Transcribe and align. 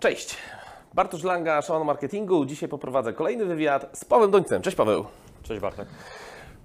Cześć. 0.00 0.36
Bartosz 0.94 1.22
Langa, 1.22 1.62
Szalon 1.62 1.86
Marketingu. 1.86 2.44
Dzisiaj 2.44 2.68
poprowadzę 2.68 3.12
kolejny 3.12 3.44
wywiad 3.44 3.98
z 3.98 4.04
Pawłem 4.04 4.30
Dońcem. 4.30 4.62
Cześć 4.62 4.76
Paweł. 4.76 5.04
Cześć 5.42 5.60
Bartek. 5.60 5.88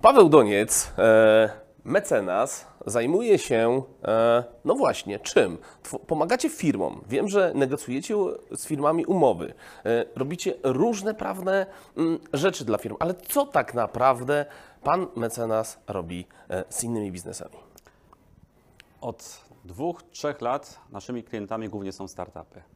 Paweł 0.01 0.29
Doniec, 0.29 0.94
e, 0.97 1.49
mecenas, 1.83 2.67
zajmuje 2.85 3.39
się, 3.39 3.81
e, 4.05 4.43
no 4.65 4.75
właśnie, 4.75 5.19
czym? 5.19 5.57
Tw- 5.83 5.99
pomagacie 5.99 6.49
firmom. 6.49 7.01
Wiem, 7.09 7.27
że 7.27 7.51
negocjujecie 7.55 8.15
z 8.51 8.65
firmami 8.65 9.06
umowy. 9.06 9.54
E, 9.86 10.06
robicie 10.15 10.54
różne 10.63 11.13
prawne 11.13 11.65
mm, 11.97 12.20
rzeczy 12.34 12.65
dla 12.65 12.78
firm, 12.78 12.96
ale 13.00 13.13
co 13.13 13.46
tak 13.46 13.74
naprawdę 13.74 14.46
pan 14.84 15.08
mecenas 15.15 15.79
robi 15.88 16.27
e, 16.50 16.63
z 16.70 16.84
innymi 16.84 17.12
biznesami? 17.12 17.55
Od 19.02 19.41
dwóch, 19.66 20.04
trzech 20.04 20.41
lat 20.41 20.80
naszymi 20.91 21.23
klientami 21.23 21.70
głównie 21.70 21.91
są 21.91 22.08
startupy. 22.08 22.73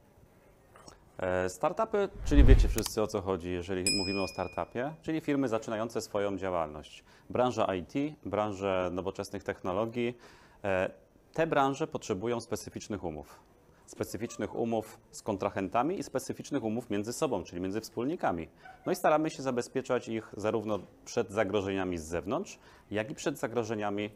E, 1.19 1.49
Startupy, 1.49 2.09
czyli 2.25 2.43
wiecie 2.43 2.67
wszyscy 2.67 3.01
o 3.01 3.07
co 3.07 3.21
chodzi, 3.21 3.51
jeżeli 3.51 3.97
mówimy 3.97 4.21
o 4.21 4.27
startupie, 4.27 4.93
czyli 5.01 5.21
firmy 5.21 5.47
zaczynające 5.47 6.01
swoją 6.01 6.37
działalność. 6.37 7.03
Branża 7.29 7.75
IT, 7.75 7.93
branże 8.25 8.89
nowoczesnych 8.93 9.43
technologii. 9.43 10.17
E, 10.63 10.89
Te 11.33 11.47
branże 11.47 11.87
potrzebują 11.87 12.39
specyficznych 12.39 13.03
umów. 13.03 13.39
Specyficznych 13.85 14.55
umów 14.55 14.99
z 15.11 15.21
kontrahentami 15.21 15.99
i 15.99 16.03
specyficznych 16.03 16.63
umów 16.63 16.89
między 16.89 17.13
sobą, 17.13 17.43
czyli 17.43 17.61
między 17.61 17.81
wspólnikami. 17.81 18.47
No 18.85 18.91
i 18.91 18.95
staramy 18.95 19.29
się 19.29 19.43
zabezpieczać 19.43 20.07
ich 20.07 20.33
zarówno 20.37 20.79
przed 21.05 21.31
zagrożeniami 21.31 21.97
z 21.97 22.03
zewnątrz, 22.03 22.59
jak 22.91 23.11
i 23.11 23.15
przed 23.15 23.37
zagrożeniami 23.39 24.09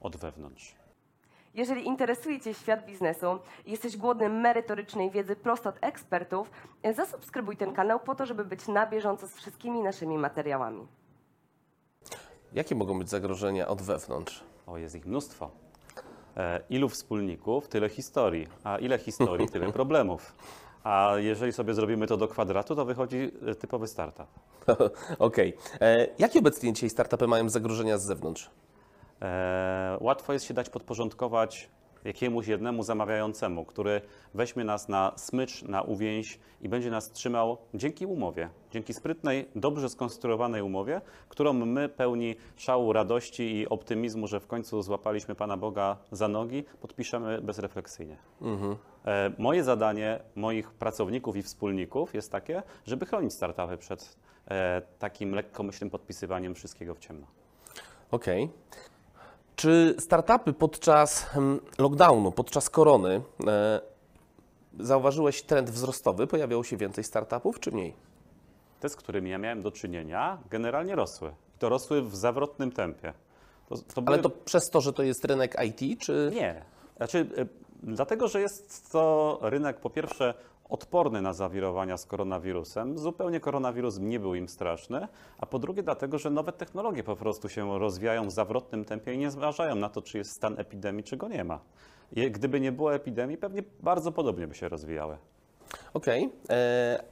od 0.00 0.16
wewnątrz. 0.16 0.74
Jeżeli 1.56 1.86
interesuje 1.86 2.40
Cię 2.40 2.54
świat 2.54 2.86
biznesu 2.86 3.38
i 3.66 3.70
jesteś 3.70 3.96
głodny 3.96 4.28
merytorycznej 4.28 5.10
wiedzy 5.10 5.36
prosto 5.36 5.68
od 5.68 5.76
ekspertów, 5.80 6.50
zasubskrybuj 6.96 7.56
ten 7.56 7.72
kanał 7.72 8.00
po 8.00 8.14
to, 8.14 8.26
żeby 8.26 8.44
być 8.44 8.68
na 8.68 8.86
bieżąco 8.86 9.28
z 9.28 9.34
wszystkimi 9.34 9.82
naszymi 9.82 10.18
materiałami. 10.18 10.86
Jakie 12.52 12.74
mogą 12.74 12.98
być 12.98 13.08
zagrożenia 13.10 13.68
od 13.68 13.82
wewnątrz? 13.82 14.44
O, 14.66 14.78
jest 14.78 14.94
ich 14.94 15.06
mnóstwo. 15.06 15.50
E, 16.36 16.60
ilu 16.70 16.88
wspólników, 16.88 17.68
tyle 17.68 17.88
historii, 17.88 18.46
a 18.64 18.78
ile 18.78 18.98
historii, 18.98 19.48
tyle 19.48 19.72
problemów. 19.80 20.34
A 20.84 21.12
jeżeli 21.16 21.52
sobie 21.52 21.74
zrobimy 21.74 22.06
to 22.06 22.16
do 22.16 22.28
kwadratu, 22.28 22.76
to 22.76 22.84
wychodzi 22.84 23.32
e, 23.46 23.54
typowy 23.54 23.88
startup. 23.88 24.26
Okej. 25.18 25.56
E, 25.80 26.06
Jakie 26.18 26.38
obecnie 26.38 26.72
dzisiaj 26.72 26.90
startupy 26.90 27.26
mają 27.26 27.48
zagrożenia 27.48 27.98
z 27.98 28.04
zewnątrz? 28.04 28.50
E, 29.22 29.96
łatwo 30.00 30.32
jest 30.32 30.44
się 30.44 30.54
dać 30.54 30.70
podporządkować 30.70 31.68
jakiemuś 32.04 32.46
jednemu 32.46 32.82
zamawiającemu, 32.82 33.64
który 33.64 34.00
weźmie 34.34 34.64
nas 34.64 34.88
na 34.88 35.12
smycz, 35.16 35.62
na 35.62 35.82
uwięź 35.82 36.38
i 36.60 36.68
będzie 36.68 36.90
nas 36.90 37.12
trzymał 37.12 37.58
dzięki 37.74 38.06
umowie, 38.06 38.48
dzięki 38.70 38.94
sprytnej, 38.94 39.48
dobrze 39.54 39.88
skonstruowanej 39.88 40.62
umowie, 40.62 41.00
którą 41.28 41.52
my 41.52 41.88
pełni 41.88 42.36
szału 42.56 42.92
radości 42.92 43.56
i 43.56 43.68
optymizmu, 43.68 44.26
że 44.26 44.40
w 44.40 44.46
końcu 44.46 44.82
złapaliśmy 44.82 45.34
Pana 45.34 45.56
Boga 45.56 45.96
za 46.12 46.28
nogi, 46.28 46.64
podpiszemy 46.80 47.42
bezrefleksyjnie. 47.42 48.16
E, 49.06 49.32
Moje 49.38 49.64
zadanie 49.64 50.20
moich 50.34 50.70
pracowników 50.70 51.36
i 51.36 51.42
wspólników 51.42 52.14
jest 52.14 52.32
takie, 52.32 52.62
żeby 52.86 53.06
chronić 53.06 53.32
startupy 53.32 53.76
przed 53.76 54.16
e, 54.48 54.82
takim 54.98 55.34
lekkomyślnym 55.34 55.90
podpisywaniem 55.90 56.54
wszystkiego 56.54 56.94
w 56.94 56.98
ciemno. 56.98 57.26
Okej. 58.10 58.48
Czy 59.56 59.94
startupy 59.98 60.52
podczas 60.52 61.22
hmm, 61.22 61.60
lockdownu, 61.78 62.32
podczas 62.32 62.70
korony, 62.70 63.20
e, 63.46 63.80
zauważyłeś 64.80 65.42
trend 65.42 65.70
wzrostowy? 65.70 66.26
Pojawiało 66.26 66.64
się 66.64 66.76
więcej 66.76 67.04
startupów, 67.04 67.60
czy 67.60 67.72
mniej? 67.72 67.94
Te, 68.80 68.88
z 68.88 68.96
którymi 68.96 69.30
ja 69.30 69.38
miałem 69.38 69.62
do 69.62 69.72
czynienia, 69.72 70.38
generalnie 70.50 70.94
rosły. 70.94 71.28
I 71.56 71.58
to 71.58 71.68
rosły 71.68 72.02
w 72.02 72.16
zawrotnym 72.16 72.72
tempie. 72.72 73.12
To, 73.68 73.76
to 73.76 73.82
Ale 73.96 74.04
były- 74.04 74.22
to 74.22 74.30
przez 74.30 74.70
to, 74.70 74.80
że 74.80 74.92
to 74.92 75.02
jest 75.02 75.24
rynek 75.24 75.56
IT, 75.64 76.00
czy... 76.00 76.30
Nie. 76.34 76.64
Znaczy, 76.96 77.18
y, 77.38 77.48
dlatego, 77.82 78.28
że 78.28 78.40
jest 78.40 78.92
to 78.92 79.38
rynek 79.42 79.80
po 79.80 79.90
pierwsze 79.90 80.34
odporny 80.68 81.22
na 81.22 81.32
zawirowania 81.32 81.96
z 81.96 82.06
koronawirusem. 82.06 82.98
Zupełnie 82.98 83.40
koronawirus 83.40 83.98
nie 83.98 84.20
był 84.20 84.34
im 84.34 84.48
straszny. 84.48 85.08
A 85.38 85.46
po 85.46 85.58
drugie, 85.58 85.82
dlatego, 85.82 86.18
że 86.18 86.30
nowe 86.30 86.52
technologie 86.52 87.02
po 87.02 87.16
prostu 87.16 87.48
się 87.48 87.78
rozwijają 87.78 88.26
w 88.26 88.30
zawrotnym 88.30 88.84
tempie 88.84 89.14
i 89.14 89.18
nie 89.18 89.30
zważają 89.30 89.74
na 89.74 89.88
to, 89.88 90.02
czy 90.02 90.18
jest 90.18 90.30
stan 90.30 90.54
epidemii, 90.58 91.04
czy 91.04 91.16
go 91.16 91.28
nie 91.28 91.44
ma. 91.44 91.60
Gdyby 92.30 92.60
nie 92.60 92.72
było 92.72 92.94
epidemii, 92.94 93.36
pewnie 93.36 93.62
bardzo 93.80 94.12
podobnie 94.12 94.46
by 94.46 94.54
się 94.54 94.68
rozwijały. 94.68 95.16
Okej. 95.94 96.32
E, 96.50 97.04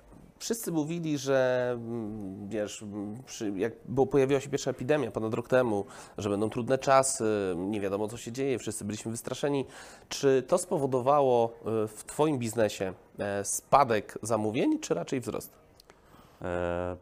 Wszyscy 0.44 0.72
mówili, 0.72 1.18
że 1.18 1.70
mm, 1.76 2.48
wiesz, 2.48 2.84
przy, 3.26 3.52
jak 3.56 3.72
bo 3.88 4.06
pojawiła 4.06 4.40
się 4.40 4.50
pierwsza 4.50 4.70
epidemia 4.70 5.10
ponad 5.10 5.34
rok 5.34 5.48
temu, 5.48 5.84
że 6.18 6.30
będą 6.30 6.50
trudne 6.50 6.78
czasy, 6.78 7.54
nie 7.56 7.80
wiadomo 7.80 8.08
co 8.08 8.16
się 8.16 8.32
dzieje, 8.32 8.58
wszyscy 8.58 8.84
byliśmy 8.84 9.10
wystraszeni. 9.10 9.64
Czy 10.08 10.42
to 10.42 10.58
spowodowało 10.58 11.52
e, 11.84 11.88
w 11.88 12.04
Twoim 12.04 12.38
biznesie 12.38 12.92
e, 13.18 13.44
spadek 13.44 14.18
zamówień, 14.22 14.78
czy 14.78 14.94
raczej 14.94 15.20
wzrost? 15.20 15.52
E, 16.42 16.96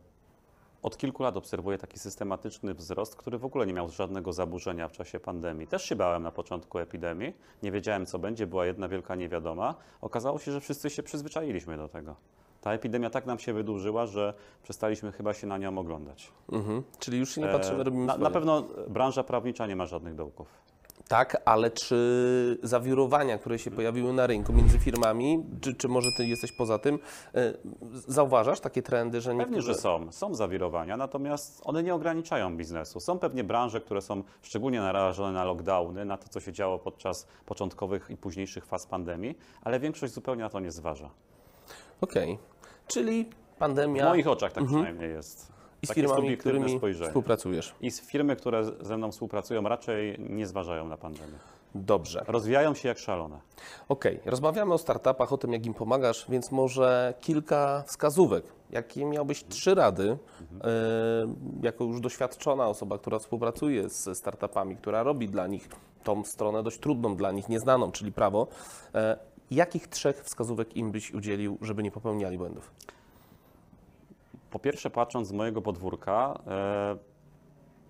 Od 0.83 0.97
kilku 0.97 1.23
lat 1.23 1.37
obserwuję 1.37 1.79
taki 1.79 1.99
systematyczny 1.99 2.75
wzrost, 2.75 3.17
który 3.17 3.39
w 3.39 3.45
ogóle 3.45 3.67
nie 3.67 3.73
miał 3.73 3.89
żadnego 3.89 4.33
zaburzenia 4.33 4.89
w 4.89 4.93
czasie 4.93 5.21
pandemii. 5.21 5.67
Też 5.67 5.85
się 5.85 5.97
bałem 5.97 6.23
na 6.23 6.33
początku 6.33 6.79
epidemii, 6.79 7.35
nie 7.63 7.73
wiedziałem 7.73 8.07
co 8.07 8.19
będzie, 8.19 8.47
była 8.47 8.67
jedna 8.67 8.89
wielka 8.89 9.15
niewiadoma. 9.15 9.75
Okazało 10.01 10.39
się, 10.39 10.53
że 10.53 10.61
wszyscy 10.61 10.91
się 10.91 11.03
przyzwyczailiśmy 11.03 11.77
do 11.77 11.89
tego. 11.89 12.17
Ta 12.63 12.73
epidemia 12.73 13.11
tak 13.11 13.27
nam 13.27 13.39
się 13.39 13.53
wydłużyła, 13.53 14.07
że 14.07 14.35
przestaliśmy 14.63 15.13
chyba 15.13 15.35
się 15.35 15.47
na 15.47 15.59
nią 15.59 15.79
oglądać. 15.79 16.33
Mhm. 16.53 16.83
Czyli 16.99 17.19
już 17.19 17.35
się 17.35 17.41
nie 17.41 17.49
patrzymy, 17.49 17.81
E, 17.81 17.85
robimy 17.85 18.07
na, 18.07 18.13
swoje. 18.13 18.25
na 18.25 18.31
pewno 18.31 18.63
branża 18.89 19.25
prawnicza 19.25 19.67
nie 19.67 19.77
ma 19.77 19.87
żadnych 19.87 20.15
dołków. 20.15 20.63
Tak, 21.09 21.43
ale 21.45 21.71
czy 21.71 22.59
zawirowania, 22.63 23.39
które 23.39 23.59
się 23.59 23.71
pojawiły 23.71 24.13
na 24.13 24.27
rynku 24.27 24.53
między 24.53 24.79
firmami, 24.79 25.45
czy, 25.61 25.75
czy 25.75 25.89
może 25.89 26.09
Ty 26.17 26.27
jesteś 26.27 26.53
poza 26.53 26.79
tym, 26.79 26.99
e, 27.35 27.53
zauważasz 28.09 28.61
takie 28.61 28.83
trendy, 28.83 29.21
że 29.21 29.31
Pewnie, 29.31 29.45
niektóre... 29.45 29.63
że 29.63 29.75
są. 29.75 30.13
Są 30.13 30.35
zawirowania, 30.35 30.97
natomiast 30.97 31.61
one 31.65 31.83
nie 31.83 31.95
ograniczają 31.95 32.57
biznesu. 32.57 33.01
Są 33.01 33.19
pewnie 33.19 33.45
branże, 33.45 33.81
które 33.81 34.03
są 34.03 34.23
szczególnie 34.43 34.81
narażone 34.81 35.33
na 35.33 35.45
lockdowny, 35.45 36.05
na 36.05 36.17
to, 36.17 36.29
co 36.29 36.41
się 36.41 36.53
działo 36.53 36.79
podczas 36.79 37.27
początkowych 37.47 38.07
i 38.11 38.17
późniejszych 38.17 38.67
faz 38.67 38.87
pandemii, 38.87 39.39
ale 39.63 39.81
większość 39.81 40.13
zupełnie 40.13 40.43
na 40.43 40.49
to 40.49 40.61
nie 40.61 40.71
zważa. 40.71 41.11
Okej, 42.01 42.39
czyli 42.95 43.25
W 43.55 43.59
pandemia 43.59 44.09
moich 44.09 44.29
oczach 44.29 44.53
tak 44.53 44.65
przynajmniej 44.65 45.11
jest. 45.11 45.53
i 45.83 45.87
z 45.87 45.89
Takie 45.89 46.01
firmami, 46.01 46.37
którymi 46.37 46.77
spojrzenie. 46.79 47.09
współpracujesz. 47.11 47.75
I 47.81 47.91
z 47.91 48.01
firmy, 48.01 48.37
które 48.37 48.65
ze 48.81 48.97
mną 48.97 49.13
współpracują, 49.13 49.63
raczej 49.63 50.17
nie 50.19 50.47
zważają 50.47 50.89
na 50.89 50.97
pandemię. 50.97 51.39
Dobrze. 51.75 52.25
Rozwijają 52.27 52.75
się 52.75 52.89
jak 52.89 52.99
szalone. 52.99 53.41
Okej, 53.89 54.21
rozmawiamy 54.27 54.75
o 54.75 54.79
startupach, 54.79 55.33
o 55.33 55.39
tym, 55.39 55.53
jak 55.53 55.67
im 55.67 55.75
pomagasz, 55.75 56.27
więc 56.29 56.51
może 56.53 57.15
kilka 57.21 57.85
wskazówek. 57.87 58.45
Jakie 58.71 59.05
miałbyś 59.05 59.45
trzy 59.45 59.75
rady, 59.75 60.19
e, 60.65 60.69
jako 61.63 61.85
już 61.85 62.01
doświadczona 62.01 62.69
osoba, 62.69 62.99
która 62.99 63.19
współpracuje 63.19 63.89
z 63.89 64.19
startupami, 64.19 64.77
która 64.77 65.03
robi 65.03 65.29
dla 65.29 65.47
nich 65.47 65.69
tą 66.05 66.25
stronę 66.25 66.63
dość 66.63 66.79
trudną 66.79 67.17
dla 67.17 67.33
nich, 67.33 67.49
nieznaną, 67.49 67.93
czyli 67.93 68.13
prawo. 68.13 68.47
E, 68.95 69.19
jakich 69.55 69.89
trzech 69.89 70.25
wskazówek 70.25 70.77
im 70.77 70.91
byś 70.91 71.15
udzielił, 71.15 71.59
żeby 71.61 71.83
nie 71.83 71.91
popełniali 71.91 72.39
błędów? 72.39 72.71
Po 74.51 74.59
pierwsze, 74.59 74.91
patrząc 74.91 75.29
z 75.29 75.33
mojego 75.33 75.63
podwórka, 75.63 76.41
e, 76.47 76.97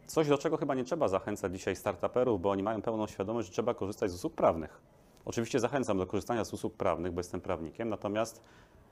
coś 0.07 0.29
do 0.29 0.39
czego 0.39 0.57
chyba 0.57 0.75
nie 0.75 0.85
trzeba 0.85 1.09
zachęcać 1.09 1.53
dzisiaj 1.53 1.77
startuperów, 1.77 2.41
bo 2.41 2.51
oni 2.51 2.63
mają 2.63 2.83
pełną 2.83 3.07
świadomość, 3.07 3.49
że 3.49 3.53
trzeba 3.53 3.75
korzystać 3.75 4.11
z 4.11 4.15
usług 4.15 4.35
prawnych. 4.35 4.81
Oczywiście 5.25 5.61
zachęcam 5.61 5.99
do 5.99 6.07
korzystania 6.07 6.45
z 6.45 6.53
usług 6.53 6.75
prawnych, 6.75 7.13
bo 7.13 7.21
jestem 7.21 7.41
prawnikiem, 7.41 7.89
natomiast 7.89 8.43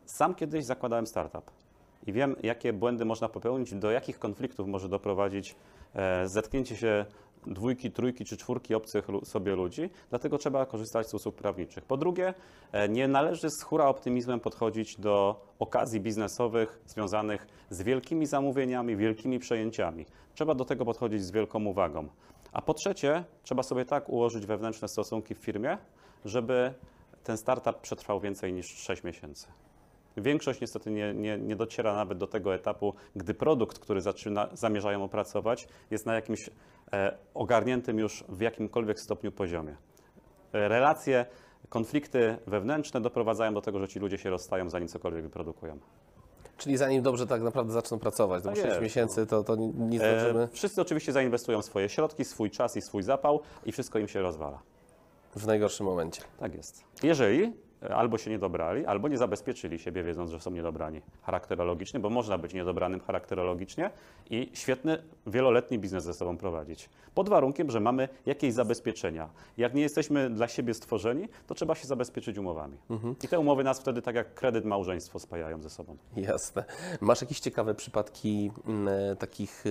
sam 0.05 0.35
kiedyś 0.35 0.65
zakładałem 0.65 1.07
startup 1.07 1.51
i 2.07 2.13
wiem, 2.13 2.37
jakie 2.43 2.73
błędy 2.73 3.05
można 3.05 3.29
popełnić, 3.29 3.75
do 3.75 3.91
jakich 3.91 4.19
konfliktów 4.19 4.69
może 4.69 4.89
doprowadzić 4.89 5.57
e, 5.95 6.29
zetknięcie 6.29 6.77
się 6.77 7.07
dwójki, 7.47 7.91
trójki 7.91 8.25
czy 8.25 8.37
czwórki 8.37 8.75
obcych 8.75 9.07
sobie 9.25 9.55
ludzi, 9.57 9.91
dlatego 10.11 10.39
trzeba 10.39 10.67
korzystać 10.67 11.09
z 11.09 11.15
usług 11.15 11.35
prawniczych. 11.35 11.85
Po 11.85 11.97
drugie, 11.97 12.35
e, 12.73 12.89
nie 12.89 13.09
należy 13.09 13.51
z 13.51 13.63
hura 13.63 13.87
optymizmem 13.87 14.41
podchodzić 14.41 14.97
do 14.97 15.47
okazji 15.59 16.01
biznesowych 16.01 16.81
związanych 16.87 17.47
z 17.71 17.83
wielkimi 17.83 18.27
zamówieniami, 18.27 18.97
wielkimi 18.97 19.39
przejęciami. 19.39 20.07
Trzeba 20.35 20.55
do 20.55 20.65
tego 20.65 20.85
podchodzić 20.85 21.23
z 21.23 21.31
wielką 21.31 21.65
uwagą. 21.65 22.09
A 22.53 22.63
po 22.63 22.75
trzecie, 22.75 23.25
trzeba 23.43 23.63
sobie 23.63 23.85
tak 23.85 24.09
ułożyć 24.09 24.47
wewnętrzne 24.47 24.89
stosunki 24.89 25.35
w 25.35 25.39
firmie, 25.39 25.79
żeby 26.25 26.75
ten 27.25 27.37
startup 27.37 27.81
przetrwał 27.81 28.21
więcej 28.21 28.53
niż 28.53 28.67
6 28.67 29.05
miesięcy. 29.05 29.47
Większość 30.17 30.61
niestety 30.61 30.91
nie, 30.91 31.15
nie, 31.15 31.39
nie 31.39 31.57
dociera 31.57 31.95
nawet 31.95 32.19
do 32.19 32.27
tego 32.27 32.55
etapu, 32.55 32.95
gdy 33.17 33.35
produkt, 33.35 33.79
który 33.79 34.01
zaczyna, 34.01 34.49
zamierzają 34.53 35.05
opracować, 35.05 35.69
jest 35.91 36.07
na 36.07 36.15
jakimś 36.15 36.51
ogarniętym 37.35 37.99
już 37.99 38.25
w 38.29 38.41
jakimkolwiek 38.41 39.01
stopniu 39.01 39.33
poziomie. 39.33 39.77
E, 40.53 40.69
Relacje 40.69 41.27
konflikty 41.69 42.37
wewnętrzne 42.47 43.01
doprowadzają 43.01 43.55
do 43.55 43.61
tego, 43.61 43.79
że 43.79 43.89
ci 43.89 43.99
ludzie 43.99 44.19
się 44.19 44.31
rozstają, 44.31 44.71
zanim 44.71 44.89
cokolwiek 44.89 45.23
wyprodukują. 45.23 45.79
Czyli 46.57 46.77
zanim 46.77 47.03
dobrze 47.03 47.27
tak 47.27 47.43
naprawdę 47.43 47.73
zaczną 47.73 47.99
pracować, 47.99 48.45
Tak 48.45 48.57
6 48.57 48.67
jest, 48.69 48.81
miesięcy 48.81 49.27
to, 49.27 49.45
to 49.45 49.57
nie 49.57 50.03
E, 50.03 50.21
zdążymy 50.21 50.49
wszyscy 50.53 50.81
oczywiście 50.81 51.13
zainwestują 51.13 51.63
swoje 51.63 51.89
środki, 51.89 52.25
swój 52.25 52.51
czas 52.51 52.77
i 52.77 52.83
swój 52.83 53.03
zapał 53.03 53.41
i 53.67 53.73
wszystko 53.73 53.99
im 53.99 54.09
się 54.09 54.23
rozwala. 54.23 54.63
w 55.37 55.47
najgorszym 55.47 55.87
momencie. 55.87 56.23
Tak 56.39 56.55
jest. 56.55 56.85
Jeżeli 57.03 57.45
e, 57.45 57.53
albo 57.89 58.19
się 58.19 58.31
nie 58.31 58.39
dobrali, 58.39 58.87
albo 58.87 59.09
nie 59.09 59.19
zabezpieczyli 59.19 59.79
siebie, 59.79 60.03
wiedząc, 60.03 60.31
że 60.31 60.41
są 60.41 60.51
niedobrani 60.51 61.01
charakterologicznie, 61.23 62.01
bo 62.01 62.11
można 62.11 62.39
być 62.39 62.55
niedobranym 62.55 63.01
charakterologicznie 63.01 63.91
i 64.31 64.51
świetny, 64.55 65.03
wieloletni 65.27 65.79
biznes 65.79 66.05
ze 66.05 66.15
sobą 66.15 66.37
prowadzić. 66.37 66.89
Pod 67.15 67.29
warunkiem, 67.29 67.71
że 67.71 67.81
mamy 67.81 68.09
jakieś 68.27 68.53
zabezpieczenia. 68.53 69.29
Jak 69.57 69.75
nie 69.75 69.83
jesteśmy 69.83 70.31
dla 70.31 70.49
siebie 70.49 70.75
stworzeni, 70.75 71.29
to 71.47 71.55
trzeba 71.55 71.75
się 71.75 71.87
zabezpieczyć 71.87 72.39
umowami. 72.39 72.77
I 73.25 73.29
te 73.29 73.39
umowy 73.39 73.65
nas 73.65 73.81
wtedy, 73.81 74.03
tak 74.03 74.15
jak 74.15 74.35
kredyt, 74.35 74.65
małżeństwo 74.65 75.19
spajają 75.19 75.63
ze 75.63 75.71
sobą. 75.71 75.97
Jasne. 76.17 76.65
Masz 77.01 77.21
jakieś 77.21 77.41
ciekawe 77.41 77.75
przypadki 77.75 78.51
mm, 78.67 78.89
e, 78.89 79.17
takich 79.17 79.65
e, 79.67 79.71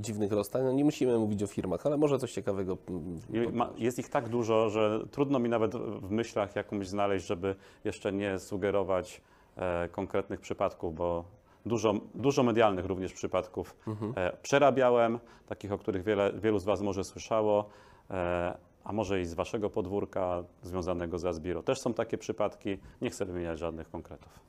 dziwnych 0.00 0.32
rozstań? 0.32 0.62
No 0.64 0.72
nie 0.72 0.84
musimy 0.84 1.18
mówić 1.18 1.42
o 1.42 1.46
firmach, 1.46 1.86
ale 1.86 1.96
może 1.96 2.18
coś 2.18 2.32
ciekawego. 2.32 2.78
mm, 2.88 3.54
ma, 3.56 3.70
jest 3.76 3.98
ich 3.98 4.08
tak 4.08 4.28
dużo, 4.28 4.70
że 4.70 5.04
trudno 5.10 5.38
mi 5.38 5.48
nawet 5.48 5.76
w 5.76 6.10
myślach 6.10 6.56
jakąś 6.56 6.88
znaleźć, 6.88 7.26
żeby 7.30 7.54
jeszcze 7.84 8.12
nie 8.12 8.38
sugerować 8.38 9.20
e, 9.56 9.88
konkretnych 9.88 10.40
przypadków, 10.40 10.94
bo 10.94 11.24
dużo, 11.66 11.94
dużo 12.14 12.42
medialnych 12.42 12.86
również 12.86 13.12
przypadków 13.12 13.76
e, 14.16 14.36
przerabiałem, 14.42 15.18
takich, 15.46 15.72
o 15.72 15.78
których 15.78 16.04
wiele, 16.04 16.32
wielu 16.32 16.58
z 16.58 16.64
Was 16.64 16.80
może 16.80 17.04
słyszało, 17.04 17.68
e, 18.10 18.58
a 18.84 18.92
może 18.92 19.20
i 19.20 19.24
z 19.24 19.34
Waszego 19.34 19.70
podwórka 19.70 20.44
związanego 20.62 21.18
z 21.18 21.24
Asbiro. 21.24 21.62
Też 21.62 21.80
są 21.80 21.94
takie 21.94 22.18
przypadki, 22.18 22.78
nie 23.00 23.10
chcę 23.10 23.24
wymieniać 23.24 23.58
żadnych 23.58 23.90
konkretów. 23.90 24.40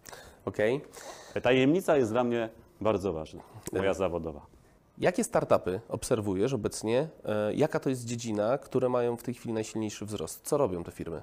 Okej. 0.45 0.81
Tajemnica 1.41 1.97
jest 1.97 2.11
dla 2.11 2.23
mnie 2.23 2.49
bardzo 2.81 3.13
ważna, 3.13 3.41
moja 3.73 3.93
zawodowa. 3.93 4.45
Jakie 4.97 5.23
startupy 5.23 5.81
obserwujesz 5.89 6.53
obecnie? 6.53 7.07
Jaka 7.53 7.79
to 7.79 7.89
jest 7.89 8.05
dziedzina, 8.05 8.57
które 8.57 8.89
mają 8.89 9.17
w 9.17 9.23
tej 9.23 9.33
chwili 9.33 9.53
najsilniejszy 9.53 10.05
wzrost? 10.05 10.41
Co 10.47 10.57
robią 10.57 10.83
te 10.83 10.91
firmy? 10.91 11.21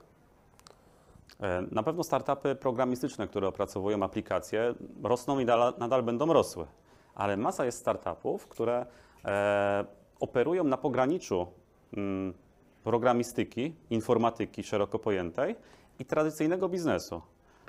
E, 1.41 1.63
Na 1.71 1.83
pewno 1.83 2.05
startupy 2.05 2.55
programistyczne, 2.55 3.29
które 3.29 3.49
opracowują 3.49 4.03
aplikacje, 4.03 4.75
rosną 5.03 5.39
i 5.39 5.45
nadal, 5.79 6.03
będą 6.03 6.33
rosły, 6.33 6.67
ale 7.15 7.37
masa 7.37 7.65
jest 7.65 7.79
startupów, 7.79 8.49
które 8.49 8.87
e, 9.25 9.85
operują 10.21 10.65
na 10.65 10.77
pograniczu 10.77 11.47
mm, 11.97 12.35
programistyki, 12.85 13.75
informatyki 13.91 14.63
szeroko 14.63 14.99
pojętej 14.99 15.57
i 15.99 16.05
tradycyjnego 16.05 16.69
biznesu. 16.69 17.23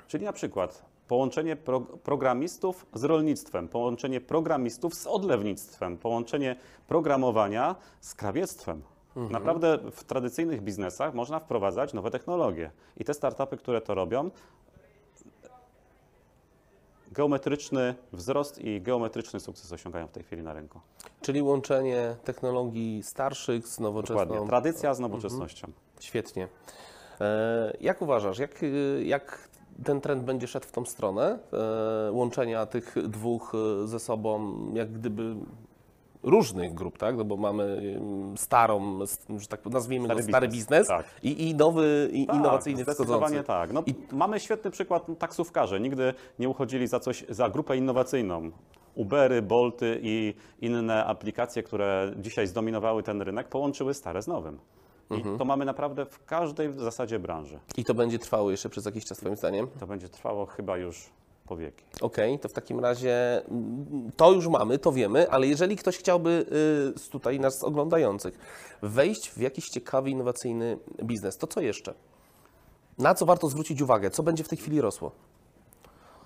Czyli 0.06 0.24
na 0.24 0.32
przykład 0.32 0.84
połączenie 1.08 1.56
pro, 1.56 1.80
programistów 1.80 2.86
z 2.94 3.04
rolnictwem, 3.04 3.68
połączenie 3.68 4.20
programistów 4.20 4.94
z 4.94 5.06
odlewnictwem, 5.06 5.98
połączenie 5.98 6.56
programowania 6.88 7.76
z 8.00 8.14
krawiectwem. 8.14 8.82
Naprawdę 9.16 9.78
w 9.92 10.04
tradycyjnych 10.04 10.62
biznesach 10.62 11.14
można 11.14 11.38
wprowadzać 11.40 11.92
nowe 11.94 12.10
technologie. 12.10 12.70
I 12.96 13.04
te 13.04 13.14
startupy, 13.14 13.56
które 13.56 13.80
to 13.80 13.94
robią, 13.94 14.30
geometryczny 17.12 17.94
wzrost 18.12 18.58
i 18.58 18.80
geometryczny 18.80 19.40
sukces 19.40 19.72
osiągają 19.72 20.06
w 20.06 20.10
tej 20.12 20.22
chwili 20.22 20.42
na 20.42 20.52
rynku. 20.52 20.80
Czyli 21.20 21.42
łączenie 21.42 22.16
technologii 22.24 23.02
starszych 23.02 23.68
z 23.68 23.80
nowoczesną. 23.80 24.24
Dokładnie. 24.24 24.48
Tradycja 24.48 24.94
z 24.94 25.00
nowoczesnością. 25.00 25.72
Świetnie. 26.00 26.48
E, 27.20 27.76
Jak 27.80 28.02
uważasz, 28.02 28.38
jak, 28.38 28.62
y, 28.62 29.02
jak 29.06 29.48
ten 29.84 30.00
trend 30.00 30.24
będzie 30.24 30.46
szedł 30.46 30.66
w 30.66 30.72
tą 30.72 30.84
stronę, 30.84 31.38
e, 32.08 32.12
łączenia 32.12 32.66
tych 32.66 33.08
dwóch 33.08 33.52
e, 33.54 33.86
ze 33.88 33.98
sobą, 34.00 34.56
jak 34.74 34.92
gdyby 34.92 35.34
różnych 36.22 36.74
grup, 36.74 36.98
tak? 36.98 37.16
No 37.16 37.24
bo 37.24 37.36
mamy 37.36 37.92
starą, 38.36 38.98
że 39.38 39.46
tak 39.46 39.66
nazwijmy 39.66 40.04
Stary 40.04 40.22
go 40.22 40.28
stary 40.28 40.48
biznes, 40.48 40.68
biznes 40.68 40.88
tak. 40.88 41.06
i, 41.22 41.48
i 41.50 41.54
nowy, 41.54 42.08
i 42.12 42.26
Tak, 42.26 42.36
innowacyjny 42.36 42.82
Zdecydowanie 42.82 43.42
wschodzący. 43.42 43.46
tak. 43.46 43.72
No, 43.72 43.82
Mamy 44.12 44.40
świetny 44.40 44.70
przykład 44.70 45.06
taksówkarze. 45.18 45.80
Nigdy 45.80 46.14
nie 46.38 46.48
uchodzili 46.48 46.86
za 46.86 47.00
coś, 47.00 47.24
za 47.28 47.48
grupę 47.48 47.76
innowacyjną. 47.76 48.50
Ubery, 48.94 49.42
Bolty 49.42 49.98
i 50.02 50.34
inne 50.60 51.04
aplikacje, 51.04 51.62
które 51.62 52.12
dzisiaj 52.16 52.46
zdominowały 52.46 53.02
ten 53.02 53.22
rynek, 53.22 53.48
połączyły 53.48 53.94
stare 53.94 54.22
z 54.22 54.26
nowym. 54.26 54.58
I 55.10 55.14
Mhm. 55.14 55.38
to 55.38 55.44
mamy 55.44 55.64
naprawdę 55.64 56.06
w 56.06 56.24
każdej 56.24 56.68
w 56.68 56.80
zasadzie 56.80 57.18
branży. 57.18 57.58
I 57.76 57.84
to 57.84 57.94
będzie 57.94 58.18
trwało 58.18 58.50
jeszcze 58.50 58.68
przez 58.68 58.84
jakiś 58.84 59.04
czas, 59.04 59.18
Twoim 59.18 59.36
zdaniem? 59.36 59.66
To 59.80 59.86
będzie 59.86 60.08
trwało 60.08 60.46
chyba 60.46 60.76
już 60.76 61.10
po 61.50 61.56
wieki. 61.56 61.84
Okej, 62.00 62.38
to 62.38 62.48
w 62.48 62.52
takim 62.52 62.80
razie 62.80 63.42
mm, 63.48 64.10
to 64.16 64.32
już 64.32 64.48
mamy, 64.48 64.78
to 64.78 64.92
wiemy, 64.92 65.30
ale 65.30 65.46
jeżeli 65.46 65.76
ktoś 65.76 65.98
chciałby 65.98 66.30
y, 66.96 66.98
z 66.98 67.08
tutaj 67.08 67.40
nas 67.40 67.64
oglądających 67.64 68.38
wejść 68.82 69.30
w 69.30 69.40
jakiś 69.40 69.68
ciekawy, 69.68 70.10
innowacyjny 70.10 70.78
biznes, 71.04 71.36
to 71.38 71.46
co 71.46 71.60
jeszcze? 71.60 71.94
Na 72.98 73.14
co 73.14 73.26
warto 73.26 73.48
zwrócić 73.48 73.82
uwagę? 73.82 74.10
Co 74.10 74.22
będzie 74.22 74.44
w 74.44 74.48
tej 74.48 74.58
chwili 74.58 74.80
rosło? 74.80 75.12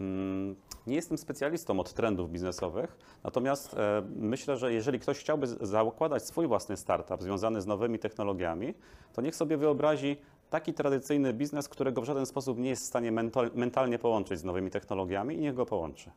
Mm, 0.00 0.56
Nie 0.86 0.94
jestem 0.94 1.18
specjalistą 1.18 1.80
od 1.80 1.92
trendów 1.92 2.30
biznesowych, 2.30 2.96
natomiast 3.24 3.74
e, 3.74 4.02
myślę, 4.16 4.56
że 4.56 4.72
jeżeli 4.72 4.98
ktoś 4.98 5.18
chciałby 5.18 5.46
zakładać 5.46 6.26
swój 6.26 6.46
własny 6.46 6.76
startup 6.76 7.22
związany 7.22 7.60
z 7.60 7.66
nowymi 7.66 7.98
technologiami, 7.98 8.74
to 9.12 9.22
niech 9.22 9.36
sobie 9.36 9.56
wyobrazi 9.56 10.16
taki 10.54 10.74
tradycyjny 10.74 11.32
biznes, 11.32 11.68
którego 11.68 12.02
w 12.02 12.04
żaden 12.04 12.26
sposób 12.26 12.58
nie 12.58 12.68
jest 12.68 12.82
w 12.82 12.86
stanie 12.86 13.12
mental, 13.12 13.50
mentalnie 13.54 13.98
połączyć 13.98 14.38
z 14.38 14.44
nowymi 14.44 14.70
technologiami 14.70 15.34
i 15.36 15.38
niech 15.38 15.54
go 15.54 15.66
połączy. 15.66 16.10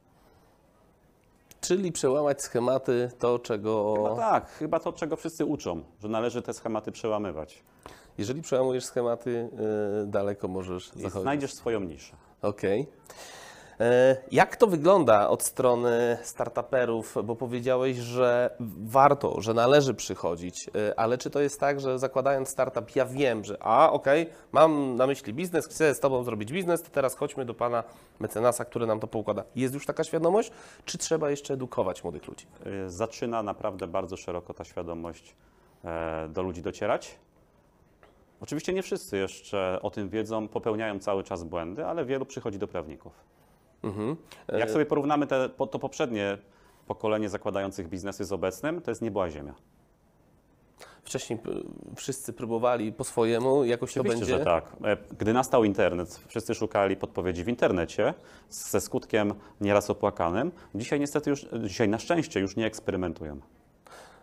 Czyli 1.61 1.91
przełamać 1.91 2.41
schematy, 2.41 3.11
to 3.19 3.39
czego... 3.39 3.93
No 4.03 4.15
tak, 4.15 4.49
chyba 4.49 4.79
to, 4.79 4.93
czego 4.93 5.15
wszyscy 5.15 5.45
uczą, 5.45 5.83
że 5.99 6.07
należy 6.07 6.41
te 6.41 6.53
schematy 6.53 6.91
przełamywać. 6.91 7.63
Jeżeli 8.17 8.41
przełamujesz 8.41 8.85
schematy, 8.85 9.49
y, 10.03 10.07
daleko 10.07 10.47
możesz 10.47 10.87
I 10.87 11.01
zachodzić. 11.01 11.21
znajdziesz 11.21 11.53
swoją 11.53 11.79
niszę. 11.79 12.15
Okej. 12.41 12.81
E, 12.81 12.85
Jak 14.31 14.55
to 14.55 14.67
wygląda 14.67 15.29
od 15.29 15.43
strony 15.43 16.17
startuperów? 16.23 17.15
Bo 17.23 17.35
powiedziałeś, 17.35 17.97
że 17.97 18.49
warto, 18.85 19.41
że 19.41 19.53
należy 19.53 19.93
przychodzić, 19.93 20.69
e, 20.75 20.99
ale 20.99 21.17
czy 21.17 21.29
to 21.29 21.41
jest 21.41 21.59
tak, 21.59 21.79
że 21.79 21.99
zakładając 21.99 22.49
startup, 22.49 22.95
ja 22.95 23.05
wiem, 23.05 23.43
że 23.43 23.57
a 23.63 23.91
okej, 23.91 24.29
mam 24.51 24.95
na 24.95 25.07
myśli 25.07 25.33
biznes, 25.33 25.67
chcę 25.67 25.95
z 25.95 25.99
Tobą 25.99 26.23
zrobić 26.23 26.51
biznes, 26.51 26.83
to 26.83 26.89
teraz 26.89 27.15
chodźmy 27.15 27.45
do 27.45 27.53
Pana 27.53 27.83
mecenasa, 28.19 28.65
który 28.65 28.85
nam 28.85 28.99
to 28.99 29.07
poukłada. 29.07 29.43
Jest 29.55 29.73
już 29.73 29.85
taka 29.85 30.03
świadomość, 30.03 30.51
czy 30.85 30.97
trzeba 30.97 31.29
jeszcze 31.29 31.53
edukować 31.53 32.03
młodych 32.03 32.27
ludzi? 32.27 32.45
Y, 32.85 32.89
Zaczyna 32.89 33.43
naprawdę 33.43 33.87
bardzo 33.87 34.17
szeroko 34.17 34.53
ta 34.53 34.63
świadomość 34.63 35.35
e, 35.85 36.29
do 36.29 36.41
ludzi 36.41 36.61
docierać. 36.61 37.19
Oczywiście 38.41 38.73
nie 38.73 38.83
wszyscy 38.83 39.17
jeszcze 39.17 39.79
o 39.81 39.91
tym 39.91 40.09
wiedzą, 40.09 40.47
popełniają 40.47 40.99
cały 40.99 41.23
czas 41.23 41.43
błędy, 41.43 41.85
ale 41.85 42.05
wielu 42.05 42.25
przychodzi 42.25 42.59
do 42.59 42.67
prawników. 42.67 43.36
Mhm. 43.83 44.15
Jak 44.47 44.71
sobie 44.71 44.85
porównamy 44.85 45.27
te, 45.27 45.49
to 45.49 45.79
poprzednie 45.79 46.37
pokolenie 46.87 47.29
zakładających 47.29 47.89
biznesy 47.89 48.25
z 48.25 48.31
obecnym, 48.31 48.81
to 48.81 48.91
jest 48.91 49.01
nieba 49.01 49.29
ziemia. 49.29 49.53
Wcześniej 51.03 51.39
wszyscy 51.95 52.33
próbowali 52.33 52.93
po 52.93 53.03
swojemu, 53.03 53.65
jakoś 53.65 53.93
to 53.93 54.01
Oczywiście, 54.01 54.25
będzie. 54.25 54.37
że 54.37 54.45
tak. 54.45 54.71
E, 54.83 54.97
Gdy 55.17 55.33
nastał 55.33 55.63
internet, 55.63 56.19
wszyscy 56.27 56.55
szukali 56.55 56.95
podpowiedzi 56.95 57.43
w 57.43 57.47
internecie 57.47 58.13
ze 58.49 58.81
skutkiem 58.81 59.33
nieraz 59.61 59.89
opłakanym. 59.89 60.51
Dzisiaj 60.75 60.99
niestety 60.99 61.29
już, 61.29 61.45
dzisiaj 61.63 61.89
na 61.89 61.99
szczęście 61.99 62.39
już 62.39 62.55
nie 62.55 62.65
eksperymentują. 62.65 63.39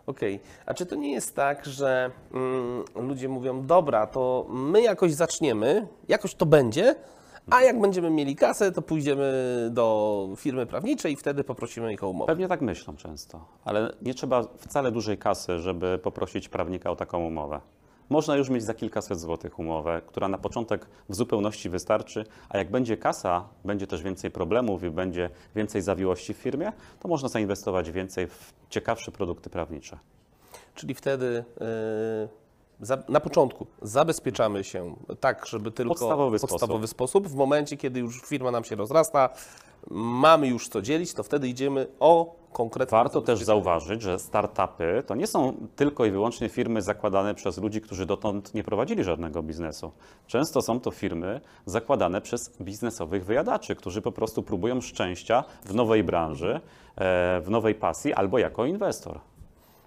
Okej, 0.05 0.39
a 0.65 0.73
czy 0.73 0.85
to 0.85 0.95
nie 0.95 1.11
jest 1.11 1.35
tak, 1.35 1.65
że 1.65 2.11
mm, 2.33 2.83
ludzie 2.95 3.29
mówią, 3.29 3.65
dobra, 3.65 4.07
to 4.07 4.45
my 4.49 4.81
jakoś 4.81 5.13
zaczniemy, 5.13 5.87
jakoś 6.07 6.35
to 6.35 6.45
będzie, 6.45 6.95
a 7.49 7.61
jak 7.61 7.81
będziemy 7.81 8.09
mieli 8.09 8.35
kasę, 8.35 8.71
to 8.71 8.81
pójdziemy 8.81 9.33
do 9.71 10.27
firmy 10.35 10.65
prawniczej 10.65 11.13
i 11.13 11.15
wtedy 11.15 11.43
poprosimy 11.43 11.93
ich 11.93 12.03
o 12.03 12.09
umowę. 12.09 12.27
Pewnie 12.27 12.47
tak 12.47 12.61
myślą 12.61 12.95
często, 12.95 13.45
ale 13.65 13.93
nie 14.01 14.13
trzeba 14.13 14.43
wcale 14.57 14.91
dużej 14.91 15.17
kasy, 15.17 15.59
żeby 15.59 15.99
poprosić 16.03 16.49
prawnika 16.49 16.91
o 16.91 16.95
taką 16.95 17.25
umowę. 17.25 17.61
Można 18.09 18.35
już 18.35 18.49
mieć 18.49 18.63
za 18.63 18.73
kilkaset 18.73 19.19
złotych 19.19 19.59
umowę, 19.59 20.01
która 20.07 20.27
na 20.27 20.37
początek 20.37 20.87
w 21.09 21.15
zupełności 21.15 21.69
wystarczy, 21.69 22.25
a 22.49 22.57
jak 22.57 22.71
będzie 22.71 22.97
kasa, 22.97 23.47
będzie 23.65 23.87
też 23.87 24.03
więcej 24.03 24.31
problemów 24.31 24.83
i 24.83 24.89
będzie 24.89 25.29
więcej 25.55 25.81
zawiłości 25.81 26.33
w 26.33 26.37
firmie, 26.37 26.71
to 26.99 27.07
można 27.07 27.29
zainwestować 27.29 27.91
więcej 27.91 28.27
w 28.27 28.53
ciekawsze 28.69 29.11
produkty 29.11 29.49
prawnicze. 29.49 29.99
Czyli 30.75 30.93
wtedy 30.93 31.45
yy, 31.59 32.44
za, 32.81 32.97
na 33.09 33.19
początku 33.19 33.67
zabezpieczamy 33.81 34.63
się 34.63 34.95
tak, 35.19 35.45
żeby 35.45 35.71
tylko 35.71 35.93
Podstawowy 35.93 36.39
podstawowy 36.39 36.87
sposób. 36.87 37.27
W 37.27 37.35
momencie, 37.35 37.77
kiedy 37.77 37.99
już 37.99 38.21
firma 38.21 38.51
nam 38.51 38.63
się 38.63 38.75
rozrasta, 38.75 39.29
mamy 39.89 40.47
już 40.47 40.69
co 40.69 40.81
dzielić, 40.81 41.13
to 41.13 41.23
wtedy 41.23 41.47
idziemy 41.47 41.87
o 41.99 42.35
konkretne 42.51 42.97
Warto 42.97 43.21
też 43.21 43.43
zauważyć, 43.43 44.01
że 44.01 44.19
startupy 44.19 45.03
to 45.05 45.15
nie 45.15 45.27
są 45.27 45.53
tylko 45.75 46.05
i 46.05 46.11
wyłącznie 46.11 46.49
firmy 46.49 46.81
zakładane 46.81 47.35
przez 47.35 47.57
ludzi, 47.57 47.81
którzy 47.81 48.05
dotąd 48.05 48.53
nie 48.53 48.63
prowadzili 48.63 49.03
żadnego 49.03 49.43
biznesu. 49.43 49.91
Często 50.27 50.61
są 50.61 50.79
to 50.79 50.91
firmy 50.91 51.41
zakładane 51.65 52.21
przez 52.21 52.57
biznesowych 52.61 53.25
wyjadaczy, 53.25 53.75
którzy 53.75 54.01
po 54.01 54.11
prostu 54.11 54.43
próbują 54.43 54.81
szczęścia 54.81 55.43
w 55.65 55.75
nowej 55.75 56.03
branży, 56.03 56.61
e, 56.95 57.41
w 57.41 57.49
nowej 57.49 57.75
pasji 57.75 58.13
albo 58.13 58.37
jako 58.37 58.65
inwestor. 58.65 59.19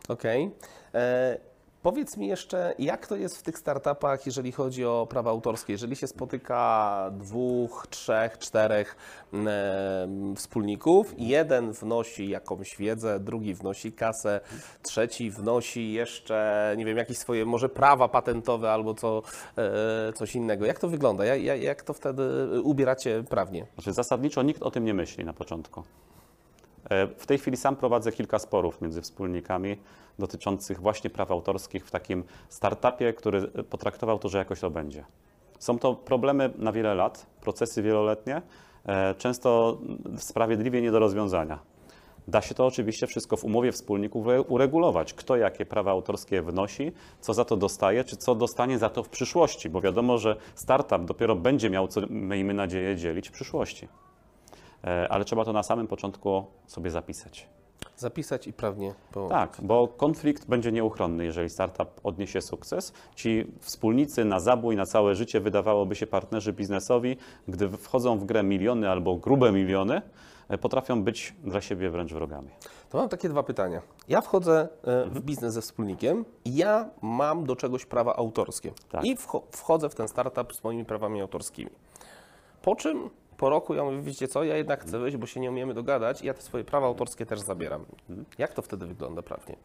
Okej. 0.09 0.50
E, 0.95 1.38
Powiedz 1.83 2.17
mi 2.17 2.27
jeszcze, 2.27 2.75
jak 2.79 3.07
to 3.07 3.17
jest 3.17 3.39
w 3.39 3.43
tych 3.43 3.59
startupach, 3.59 4.27
jeżeli 4.27 4.53
chodzi 4.53 4.85
o 4.85 5.07
prawa 5.11 5.31
autorskie? 5.31 5.73
Jeżeli 5.73 5.97
się 5.97 6.07
spotyka 6.07 7.11
dwóch, 7.13 7.87
trzech, 7.91 8.39
czterech 8.39 8.97
e, 9.35 10.09
wspólników, 10.37 11.15
jeden 11.19 11.73
wnosi 11.73 12.29
jakąś 12.29 12.77
wiedzę, 12.77 13.21
drugi 13.21 13.55
wnosi 13.55 13.93
kasę, 13.93 14.41
trzeci 14.83 15.31
wnosi 15.31 15.93
jeszcze, 15.93 16.75
nie 16.79 16.85
wiem, 16.85 16.97
jakieś 16.97 17.19
swoje 17.19 17.47
może 17.47 17.69
prawa 17.69 18.09
patentowe 18.09 18.73
albo 18.73 18.95
co, 18.95 19.23
e, 19.57 20.13
coś 20.13 20.35
innego. 20.35 20.67
Jak 20.67 20.79
to 20.79 20.89
wygląda? 20.89 21.25
Jak, 21.25 21.43
jak, 21.43 21.63
jak 21.63 21.83
to 21.83 21.93
wtedy 21.93 22.23
ubieracie 22.63 23.25
prawnie? 23.31 23.67
Znaczy, 23.75 23.93
zasadniczo 23.93 24.43
nikt 24.43 24.63
o 24.63 24.71
tym 24.71 24.85
nie 24.85 24.95
myśli 24.95 25.25
na 25.25 25.33
początku. 25.33 25.83
E, 26.90 27.07
W 27.07 27.26
tej 27.26 27.38
chwili 27.38 27.57
sam 27.57 27.76
prowadzę 27.76 28.12
kilka 28.12 28.38
sporów 28.38 28.80
między 28.83 29.02
wspólnikami 29.02 29.76
dotyczących 30.18 30.80
właśnie 30.80 31.11
praw 31.11 31.30
autorskich 31.30 31.87
w 31.87 31.90
takim 31.90 32.25
startupie, 32.49 33.12
który 33.12 33.49
potraktował 33.49 34.18
to, 34.18 34.28
że 34.28 34.38
jakoś 34.38 34.61
to 34.61 34.71
będzie. 34.71 35.04
Są 35.59 35.78
to 35.78 35.95
problemy 35.95 36.50
na 36.59 36.73
wiele 36.73 36.95
lat, 36.95 37.26
procesy 37.40 37.83
wieloletnie, 37.83 38.42
e, 38.87 39.14
często 39.14 39.78
sprawiedliwie 40.16 40.83
nie 40.83 40.90
do 40.90 40.99
rozwiązania. 40.99 41.59
Da 42.28 42.40
się 42.40 42.54
to 42.54 42.66
oczywiście 42.66 43.07
wszystko 43.07 43.37
w 43.37 43.45
umowie 43.45 43.73
wspólników 43.73 44.26
ure- 44.26 44.45
uregulować. 44.49 45.14
Kto 45.14 45.37
jakie 45.37 45.66
prawa 45.66 45.90
autorskie 45.90 46.42
wnosi, 46.42 46.92
co 47.21 47.35
za 47.35 47.45
to 47.45 47.57
dostaje, 47.57 48.04
czy 48.04 48.16
co 48.16 48.35
dostanie 48.35 48.78
za 48.78 48.90
to 48.90 49.02
w 49.02 49.09
przyszłości, 49.09 49.71
bo 49.71 49.80
wiadomo, 49.80 50.18
że 50.18 50.37
startup 50.54 51.04
dopiero 51.04 51.37
będzie 51.37 51.71
miał, 51.71 51.88
co 51.88 52.00
miejmy 52.11 52.54
nadzieję, 52.54 52.97
dzielić 52.97 53.28
w 53.28 53.33
przyszłości. 53.33 53.88
E, 54.85 55.09
Ale 55.13 55.25
trzeba 55.25 55.45
to 55.45 55.53
na 55.53 55.63
samym 55.63 55.87
początku 55.87 56.45
sobie 56.67 56.91
zapisać. 56.91 57.49
Zapisać 57.97 58.47
i 58.47 58.53
prawnie 58.53 58.95
połączyć. 59.13 59.39
Tak, 59.39 59.57
bo 59.63 59.89
konflikt 59.89 60.47
będzie 60.47 60.73
nieuchronny, 60.73 61.25
jeżeli 61.25 61.51
startup 61.51 61.89
odniesie 62.05 62.41
sukces. 62.41 62.93
Ci 63.15 63.47
wspólnicy 63.61 64.25
na 64.25 64.41
zabój, 64.41 64.77
na 64.77 64.87
całe 64.87 65.15
życie 65.15 65.41
wydawałoby 65.41 65.95
się 65.95 66.07
partnerzy 66.07 66.53
biznesowi, 66.53 67.17
gdy 67.49 67.69
wchodzą 67.69 68.19
w 68.19 68.25
grę 68.25 68.43
miliony 68.43 68.91
albo 68.91 69.17
grube 69.17 69.53
miliony, 69.53 70.03
e, 70.49 70.59
potrafią 70.59 71.03
być 71.03 71.35
dla 71.45 71.61
siebie 71.61 71.91
wręcz 71.91 72.13
wrogami. 72.13 72.49
To 72.91 72.99
mam 72.99 73.09
takie 73.09 73.29
dwa 73.29 73.43
pytania. 73.43 73.83
Ja 74.09 74.21
wchodzę 74.21 74.69
e, 74.85 75.05
w 75.11 75.21
biznes 75.21 75.55
ze 75.55 75.61
wspólnikiem 75.63 76.25
i 76.45 76.57
ja 76.57 76.89
mam 77.03 77.45
do 77.45 77.57
czegoś 77.57 77.87
prawa 77.87 78.17
autorskie. 78.17 78.73
Tak. 78.91 79.05
I 79.05 79.17
wcho- 79.17 79.43
wchodzę 79.51 79.89
w 79.89 79.95
ten 79.95 80.09
startup 80.09 80.55
z 80.55 80.65
moimi 80.65 80.85
prawami 80.85 81.21
autorskimi. 81.21 81.71
Po 82.63 82.77
czym 82.77 83.11
po 83.38 83.50
roku 83.50 83.75
ja 83.75 83.85
mówię, 83.85 84.02
wiecie 84.02 84.28
co, 84.28 84.45
ja 84.45 84.57
jednak 84.57 84.83
chcę 84.83 84.99
wyjść, 84.99 85.16
bo 85.16 85.26
się 85.26 85.40
nie 85.40 85.50
umiemy 85.50 85.75
dogadać 85.75 86.23
i 86.23 86.26
ja 86.26 86.35
te 86.35 86.42
swoje 86.42 86.64
prawa 86.64 86.87
autorskie 86.87 87.26
też 87.26 87.40
zabieram. 87.40 87.85
Jak 88.38 88.54
to 88.54 88.62
wtedy 88.62 88.87
wygląda 88.87 89.23
prawnie? 89.23 89.57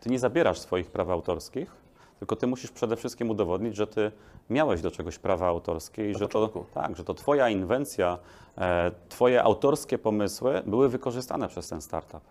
Ty 0.00 0.10
nie 0.10 0.18
zabierasz 0.18 0.58
swoich 0.58 0.90
praw 0.90 1.08
autorskich, 1.08 1.70
tylko 2.18 2.36
ty 2.36 2.46
musisz 2.46 2.70
przede 2.70 2.96
wszystkim 2.96 3.30
udowodnić, 3.30 3.76
że 3.76 3.86
ty 3.86 4.12
miałeś 4.50 4.80
do 4.80 4.90
czegoś 4.90 5.18
prawa 5.18 5.46
autorskie 5.46 6.10
i 6.10 6.14
że 6.14 6.28
to, 6.28 6.66
tak, 6.74 6.96
że 6.96 7.04
to 7.04 7.14
twoja 7.14 7.48
inwencja, 7.48 8.18
e, 8.58 8.90
twoje 9.08 9.42
autorskie 9.42 9.98
pomysły 9.98 10.62
były 10.66 10.88
wykorzystane 10.88 11.48
przez 11.48 11.68
ten 11.68 11.80
startup. 11.80 12.22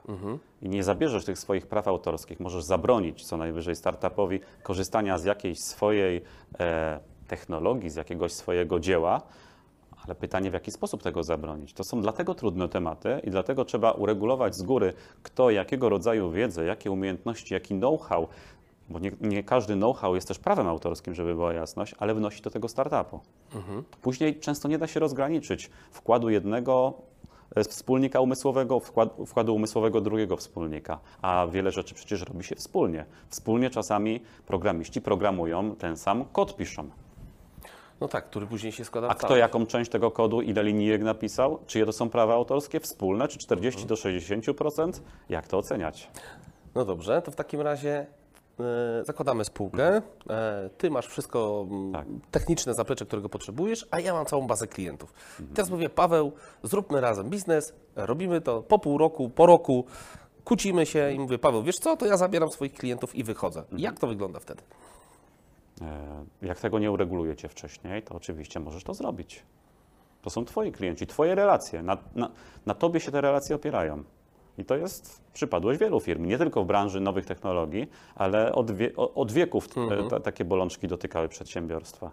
I 0.61 0.69
nie 0.69 0.83
zabierzesz 0.83 1.25
tych 1.25 1.39
swoich 1.39 1.67
praw 1.67 1.87
autorskich, 1.87 2.39
możesz 2.39 2.63
zabronić 2.63 3.25
co 3.25 3.37
najwyżej 3.37 3.75
startupowi 3.75 4.39
korzystania 4.63 5.17
z 5.17 5.23
jakiejś 5.23 5.59
swojej 5.59 6.21
e, 6.59 6.99
technologii, 7.27 7.89
z 7.89 7.95
jakiegoś 7.95 8.31
swojego 8.33 8.79
dzieła, 8.79 9.21
ale 10.05 10.15
pytanie, 10.15 10.49
w 10.49 10.53
jaki 10.53 10.71
sposób 10.71 11.03
tego 11.03 11.23
zabronić? 11.23 11.73
To 11.73 11.83
są 11.83 12.01
dlatego 12.01 12.35
trudne 12.35 12.69
tematy 12.69 13.21
i 13.23 13.31
dlatego 13.31 13.65
trzeba 13.65 13.91
uregulować 13.91 14.55
z 14.55 14.61
góry, 14.63 14.93
kto 15.23 15.49
jakiego 15.49 15.89
rodzaju 15.89 16.31
wiedzę, 16.31 16.65
jakie 16.65 16.91
umiejętności, 16.91 17.53
jaki 17.53 17.75
know-how, 17.75 18.27
bo 18.89 18.99
nie, 18.99 19.11
nie 19.21 19.43
każdy 19.43 19.75
know-how 19.75 20.15
jest 20.15 20.27
też 20.27 20.39
prawem 20.39 20.67
autorskim, 20.67 21.15
żeby 21.15 21.35
była 21.35 21.53
jasność, 21.53 21.95
ale 21.99 22.15
wnosi 22.15 22.41
do 22.41 22.49
tego 22.49 22.67
startupu. 22.67 23.19
Później 24.01 24.39
często 24.39 24.67
nie 24.67 24.77
da 24.77 24.87
się 24.87 24.99
rozgraniczyć 24.99 25.69
wkładu 25.91 26.29
jednego 26.29 26.93
e, 27.55 27.63
wspólnika 27.63 28.19
umysłowego, 28.19 28.79
wkład, 28.79 29.09
wkładu 29.27 29.55
umysłowego 29.55 30.01
drugiego 30.01 30.37
wspólnika, 30.37 30.99
a 31.21 31.47
wiele 31.51 31.71
rzeczy 31.71 31.95
przecież 31.95 32.21
robi 32.21 32.43
się 32.43 32.55
wspólnie. 32.55 33.05
Wspólnie 33.29 33.69
czasami 33.69 34.21
programiści 34.45 35.01
programują 35.01 35.75
ten 35.75 35.97
sam 35.97 36.25
kod, 36.25 36.55
piszą. 36.55 36.89
No 38.03 38.09
tak, 38.09 38.25
który 38.25 38.47
później 38.47 38.71
się 38.71 38.85
składa 38.85 39.07
A 39.07 39.15
kto 39.15 39.37
jaką 39.37 39.65
część 39.65 39.91
tego 39.91 40.11
kodu, 40.11 40.41
ile 40.41 40.63
linijek 40.63 41.01
napisał? 41.01 41.59
Czyje 41.67 41.85
to 41.85 41.93
są 41.93 42.09
prawa 42.09 42.33
autorskie? 42.33 42.79
Wspólne, 42.79 43.27
czy 43.27 43.37
40 43.37 43.85
do 43.85 43.95
60%? 43.95 44.91
Jak 45.29 45.47
to 45.47 45.57
oceniać? 45.57 46.11
No 46.75 46.85
dobrze, 46.85 47.21
to 47.21 47.31
w 47.31 47.35
takim 47.35 47.61
razie 47.61 48.05
e, 48.59 49.05
zakładamy 49.05 49.45
spółkę. 49.45 50.01
E, 50.29 50.69
ty 50.77 50.89
masz 50.91 51.07
wszystko 51.07 51.67
mm, 51.69 51.93
Tak. 51.93 52.07
techniczne 52.31 52.73
zaplecze, 52.73 53.05
którego 53.05 53.29
potrzebujesz, 53.29 53.87
a 53.91 53.99
ja 53.99 54.13
mam 54.13 54.25
całą 54.25 54.47
bazę 54.47 54.67
klientów. 54.67 55.13
Teraz 55.53 55.69
mówię, 55.69 55.89
Paweł, 55.89 56.31
zróbmy 56.63 57.01
razem 57.01 57.29
biznes, 57.29 57.73
robimy 57.95 58.41
to 58.41 58.61
po 58.61 58.79
pół 58.79 58.97
roku, 58.97 59.29
po 59.29 59.45
roku, 59.45 59.85
kłócimy 60.43 60.85
się 60.85 61.11
i 61.11 61.19
mówię, 61.19 61.39
Paweł, 61.39 61.63
wiesz 61.63 61.79
co, 61.79 61.97
to 61.97 62.05
ja 62.05 62.17
zabieram 62.17 62.49
swoich 62.49 62.73
klientów 62.73 63.15
i 63.15 63.23
wychodzę. 63.23 63.63
Jak 63.77 63.99
to 63.99 64.07
wygląda 64.07 64.39
wtedy? 64.39 64.61
E, 65.81 66.25
Jak 66.41 66.59
tego 66.59 66.79
nie 66.79 66.91
uregulujecie 66.91 67.49
wcześniej, 67.49 68.03
to 68.03 68.15
oczywiście 68.15 68.59
możesz 68.59 68.83
to 68.83 68.93
zrobić. 68.93 69.43
To 70.21 70.29
są 70.29 70.45
Twoi 70.45 70.71
klienci, 70.71 71.07
Twoje 71.07 71.35
relacje. 71.35 71.83
Na, 71.83 71.97
na, 72.15 72.29
na 72.65 72.73
Tobie 72.73 72.99
się 72.99 73.11
te 73.11 73.21
relacje 73.21 73.55
opierają. 73.55 74.03
I 74.57 74.65
to 74.65 74.75
jest 74.75 75.21
przypadłość 75.33 75.79
wielu 75.79 75.99
firm, 75.99 76.25
nie 76.25 76.37
tylko 76.37 76.63
w 76.63 76.67
branży 76.67 76.99
nowych 77.01 77.25
technologii, 77.25 77.89
ale 78.15 78.55
od, 78.55 78.71
wie, 78.71 78.95
od 78.95 79.31
wieków 79.31 79.67
t- 79.67 79.81
ta, 80.09 80.19
takie 80.19 80.45
bolączki 80.45 80.87
dotykały 80.87 81.29
przedsiębiorstwa. 81.29 82.11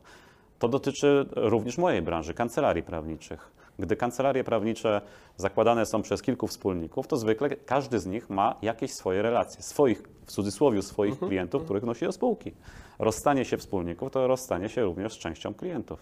To 0.59 0.69
dotyczy 0.69 1.26
również 1.37 1.79
mojej 1.79 2.02
branży, 2.02 2.35
kancelarii 2.35 2.83
prawniczych. 2.83 3.50
Gdy 3.81 3.97
kancelarie 3.97 4.45
prawnicze 4.45 5.01
zakładane 5.37 5.87
są 5.87 6.03
przez 6.03 6.23
kilku 6.23 6.47
wspólników, 6.47 7.07
to 7.07 7.17
zwykle 7.17 7.51
każdy 7.51 7.99
z 7.99 8.07
nich 8.07 8.31
ma 8.31 8.57
jakieś 8.63 8.93
swoje 8.93 9.23
relacje, 9.23 9.63
swoich, 9.63 10.03
w 10.27 10.33
cudzysłowie 10.33 10.83
swoich 10.83 11.19
klientów, 11.19 11.65
których 11.65 11.83
nosi 11.83 12.05
do 12.05 12.13
spółki. 12.13 12.53
Rozstanie 12.99 13.45
się 13.45 13.57
wspólników 13.57 14.11
to 14.11 14.27
rozstanie 14.27 14.69
się 14.69 14.83
również 14.83 15.13
z 15.13 15.19
częścią 15.19 15.55
klientów. 15.55 15.99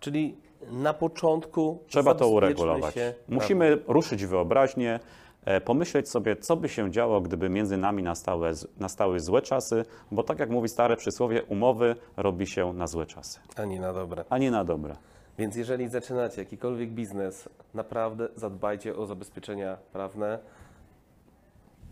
Czyli 0.00 0.36
na 0.72 0.94
początku 0.94 1.78
Trzeba 1.86 2.14
to 2.14 2.28
uregulować. 2.28 2.94
Musimy 3.28 3.78
ruszyć 3.86 4.26
wyobraźnię, 4.26 5.00
e, 5.44 5.60
pomyśleć 5.60 6.08
sobie, 6.08 6.36
co 6.36 6.56
by 6.56 6.68
się 6.68 6.90
działo, 6.90 7.20
gdyby 7.20 7.48
między 7.48 7.76
nami 7.76 8.02
nastały, 8.02 8.52
nastały 8.78 9.20
złe 9.20 9.42
czasy, 9.42 9.84
bo 10.10 10.22
tak 10.22 10.38
jak 10.38 10.50
mówi 10.50 10.68
stare 10.68 10.96
przysłowie, 10.96 11.42
umowy 11.42 11.96
robi 12.16 12.46
się 12.46 12.72
na 12.72 12.86
złe 12.86 13.06
czasy, 13.06 13.40
a 13.56 13.64
nie 13.64 13.80
na 13.80 13.92
dobre. 13.92 14.24
a 14.30 14.38
nie 14.38 14.50
na 14.50 14.64
dobre. 14.64 14.96
Więc 15.38 15.56
jeżeli 15.56 15.88
zaczynacie 15.88 16.42
jakikolwiek 16.42 16.90
biznes, 16.90 17.48
naprawdę 17.74 18.28
zadbajcie 18.36 18.96
o 18.96 19.06
zabezpieczenia 19.06 19.76
prawne. 19.92 20.38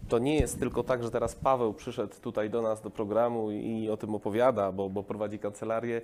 To 0.09 0.18
nie 0.18 0.37
jest 0.37 0.59
tylko 0.59 0.83
tak, 0.83 1.02
że 1.02 1.11
teraz 1.11 1.35
Paweł 1.35 1.75
przyszedł 1.75 2.14
tutaj 2.21 2.50
do 2.50 2.62
nas 2.62 2.80
do 2.80 2.90
programu 2.90 3.50
i 3.50 3.90
o 3.90 3.97
tym 3.97 4.14
opowiada, 4.14 4.73
bo, 4.73 4.90
bo 4.90 5.02
prowadzi 5.02 5.38
kancelarię, 5.38 6.00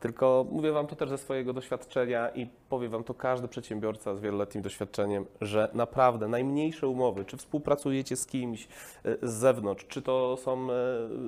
tylko 0.00 0.46
mówię 0.50 0.72
Wam 0.72 0.86
to 0.86 0.96
też 0.96 1.08
ze 1.08 1.18
swojego 1.18 1.52
doświadczenia 1.52 2.28
i 2.28 2.46
powie 2.68 2.88
Wam 2.88 3.04
to 3.04 3.14
każdy 3.14 3.48
przedsiębiorca 3.48 4.14
z 4.14 4.20
wieloletnim 4.20 4.62
doświadczeniem, 4.62 5.24
że 5.40 5.68
naprawdę 5.74 6.28
najmniejsze 6.28 6.88
umowy, 6.88 7.24
czy 7.24 7.36
współpracujecie 7.36 8.16
z 8.16 8.26
kimś 8.26 8.68
e, 9.04 9.28
z 9.28 9.32
zewnątrz, 9.32 9.86
czy 9.86 10.02
to 10.02 10.36
są 10.36 10.70
e, 10.70 10.74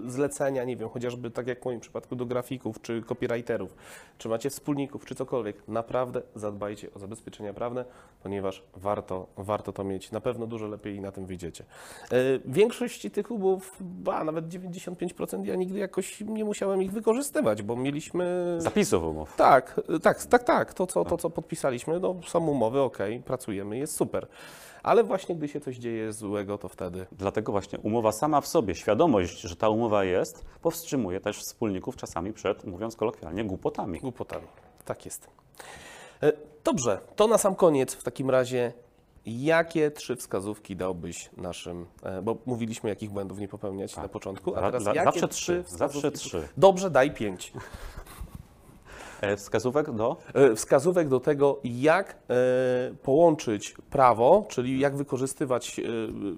zlecenia, 0.06 0.64
nie 0.64 0.76
wiem, 0.76 0.88
chociażby 0.88 1.30
tak 1.30 1.46
jak 1.46 1.62
w 1.62 1.64
moim 1.64 1.80
przypadku 1.80 2.16
do 2.16 2.26
grafików, 2.26 2.82
czy 2.82 3.02
copywriterów, 3.02 3.76
czy 4.18 4.28
macie 4.28 4.50
wspólników, 4.50 5.04
czy 5.04 5.14
cokolwiek, 5.14 5.68
naprawdę 5.68 6.22
zadbajcie 6.34 6.94
o 6.94 6.98
zabezpieczenia 6.98 7.54
prawne, 7.54 7.84
ponieważ 8.22 8.62
warto, 8.76 9.26
warto 9.36 9.72
to 9.72 9.84
mieć. 9.84 10.10
Na 10.10 10.20
pewno 10.20 10.46
dużo 10.46 10.66
lepiej 10.66 11.00
na 11.00 11.12
tym 11.12 11.26
wyjdziecie. 11.26 11.64
E, 12.12 12.16
Większość 12.44 13.10
tych 13.12 13.30
umów, 13.30 13.76
ba, 13.80 14.24
nawet 14.24 14.48
95% 14.48 15.44
ja 15.44 15.54
nigdy 15.54 15.78
jakoś 15.78 16.20
nie 16.20 16.44
musiałem 16.44 16.82
ich 16.82 16.92
wykorzystywać, 16.92 17.62
bo 17.62 17.76
mieliśmy 17.76 18.58
Zapisów 18.62 19.04
umów. 19.04 19.36
tak, 19.36 19.80
tak, 20.02 20.24
tak, 20.24 20.42
tak. 20.44 20.74
To, 20.74 20.86
co, 20.86 21.04
to, 21.04 21.16
co 21.16 21.30
podpisaliśmy, 21.30 22.00
no, 22.00 22.14
są 22.26 22.46
umowy, 22.46 22.80
ok, 22.80 22.98
pracujemy, 23.24 23.78
jest 23.78 23.96
super. 23.96 24.26
Ale 24.82 25.04
właśnie 25.04 25.36
gdy 25.36 25.48
się 25.48 25.60
coś 25.60 25.76
dzieje 25.76 26.12
złego, 26.12 26.58
to 26.58 26.68
wtedy. 26.68 27.06
Dlatego 27.12 27.52
właśnie 27.52 27.78
umowa 27.78 28.12
sama 28.12 28.40
w 28.40 28.46
sobie, 28.46 28.74
świadomość, 28.74 29.40
że 29.40 29.56
ta 29.56 29.68
umowa 29.68 30.04
jest, 30.04 30.44
powstrzymuje 30.62 31.20
też 31.20 31.38
wspólników 31.38 31.96
czasami 31.96 32.32
przed, 32.32 32.64
mówiąc 32.64 32.96
kolokwialnie, 32.96 33.44
głupotami. 33.44 34.00
Głupotami. 34.00 34.46
Tak 34.84 35.04
jest. 35.04 35.28
E, 36.22 36.32
Dobrze, 36.64 37.00
to 37.16 37.26
na 37.26 37.38
sam 37.38 37.54
koniec 37.54 37.94
w 37.94 38.02
takim 38.02 38.30
razie, 38.30 38.72
Jakie 39.26 39.90
trzy 39.90 40.16
wskazówki 40.16 40.76
dałbyś 40.76 41.30
naszym, 41.36 41.86
e, 42.02 42.22
bo 42.22 42.36
mówiliśmy, 42.46 42.90
jakich 42.90 43.10
błędów 43.10 43.38
nie 43.38 43.48
popełniać 43.48 43.96
na 43.96 44.08
początku, 44.08 44.54
a 44.56 44.60
teraz 44.60 44.82
za- 44.82 44.94
jakie 44.94 45.04
zawsze 45.04 45.28
trzy 45.28 45.64
trzy, 45.64 45.76
zawsze 45.76 46.10
trzy. 46.12 46.48
Dobrze, 46.56 46.90
daj 46.90 47.10
pięć. 47.10 47.52
E, 49.20 49.36
Wskazówek 49.36 49.90
do? 49.90 50.16
E, 50.34 50.54
Wskazówek 50.54 51.08
do 51.08 51.20
tego, 51.20 51.60
jak 51.64 52.10
e, 52.10 52.34
połączyć 53.02 53.74
prawo, 53.90 54.46
czyli 54.48 54.80
jak 54.80 54.96
wykorzystywać 54.96 55.80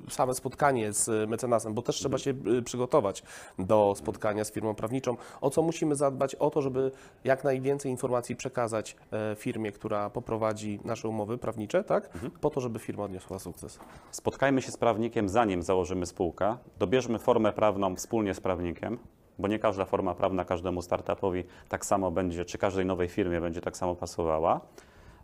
same 0.09 0.35
spotkanie 0.35 0.93
z 0.93 1.31
mecenasem, 1.31 1.75
bo 1.75 1.83
też 1.83 1.97
trzeba 1.97 2.19
się 2.19 2.35
przygotować 2.65 3.23
do 3.59 3.95
spotkania 3.97 4.45
z 4.45 4.53
firmą 4.53 4.75
prawniczą. 4.75 5.17
O 5.41 5.51
co 5.51 5.62
musimy 5.62 5.95
zadbać? 5.95 6.35
O 6.35 6.51
to, 6.51 6.62
żeby 6.62 6.91
jak 7.25 7.45
najwięcej 7.45 7.91
informacji 7.91 8.37
przekazać 8.37 8.97
firmie, 9.37 9.73
która 9.73 10.11
poprowadzi 10.11 10.81
nasze 10.85 11.09
umowy 11.09 11.39
prawnicze, 11.39 11.85
tak? 11.85 12.11
Po 12.41 12.51
to, 12.51 12.61
żeby 12.61 12.79
firma 12.79 13.05
odniosła 13.05 13.39
sukces. 13.39 13.79
Spotkajmy 14.11 14.62
się 14.62 14.73
z 14.73 14.77
prawnikiem, 14.77 15.29
zanim 15.29 15.62
założymy 15.62 16.07
spółkę. 16.07 16.57
Dobierzmy 16.79 17.19
formę 17.19 17.53
prawną 17.53 17.97
wspólnie 17.97 18.35
z 18.35 18.41
prawnikiem, 18.41 18.99
bo 19.39 19.49
nie 19.49 19.59
każda 19.59 19.85
forma 19.85 20.15
prawna 20.15 20.45
każdemu 20.45 20.83
startupowi 20.83 21.45
tak 21.69 21.87
samo 21.87 22.11
będzie, 22.11 22.45
czy 22.45 22.59
każdej 22.59 22.87
nowej 22.87 23.09
firmie 23.09 23.41
będzie 23.41 23.61
tak 23.61 23.77
samo 23.77 23.95
pasowała. 23.95 24.61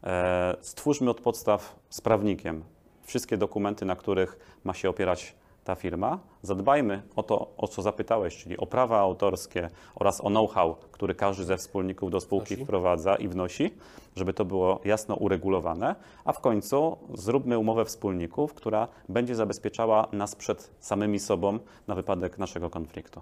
E, 0.05 0.57
Stwórzmy 0.61 1.11
od 1.11 1.21
podstaw 1.21 1.77
z 1.91 2.01
prawnikiem 2.01 2.65
wszystkie 3.03 3.37
dokumenty, 3.37 3.85
na 3.85 3.97
których 3.97 4.39
ma 4.65 4.75
się 4.75 4.89
opierać 4.91 5.35
ta 5.65 5.75
firma. 5.75 6.19
Zadbajmy 6.43 7.03
o 7.17 7.23
to, 7.23 7.51
o 7.57 7.69
co 7.69 7.83
zapytałeś, 7.83 8.37
czyli 8.37 8.57
o 8.57 8.67
prawa 8.67 8.99
autorskie 8.99 9.71
oraz 9.95 10.21
o 10.21 10.29
know-how, 10.29 10.77
który 10.93 11.15
każdy 11.15 11.45
ze 11.45 11.57
wspólników 11.57 12.11
do 12.11 12.21
spółki 12.21 12.55
Wnosi. 12.55 12.65
wprowadza 12.65 13.17
i 13.17 13.29
wnosi, 13.29 13.75
żeby 14.17 14.33
to 14.33 14.45
było 14.45 14.81
jasno 14.85 15.15
uregulowane, 15.15 15.95
a 16.25 16.33
w 16.33 16.41
końcu 16.41 16.97
zróbmy 17.15 17.59
umowę 17.59 17.85
wspólników, 17.85 18.55
która 18.55 18.89
będzie 19.09 19.35
zabezpieczała 19.35 20.09
nas 20.13 20.35
przed 20.35 20.71
samymi 20.81 21.19
sobą 21.19 21.59
na 21.87 21.95
wypadek 21.95 22.39
naszego 22.39 22.71
konfliktu. 22.71 23.21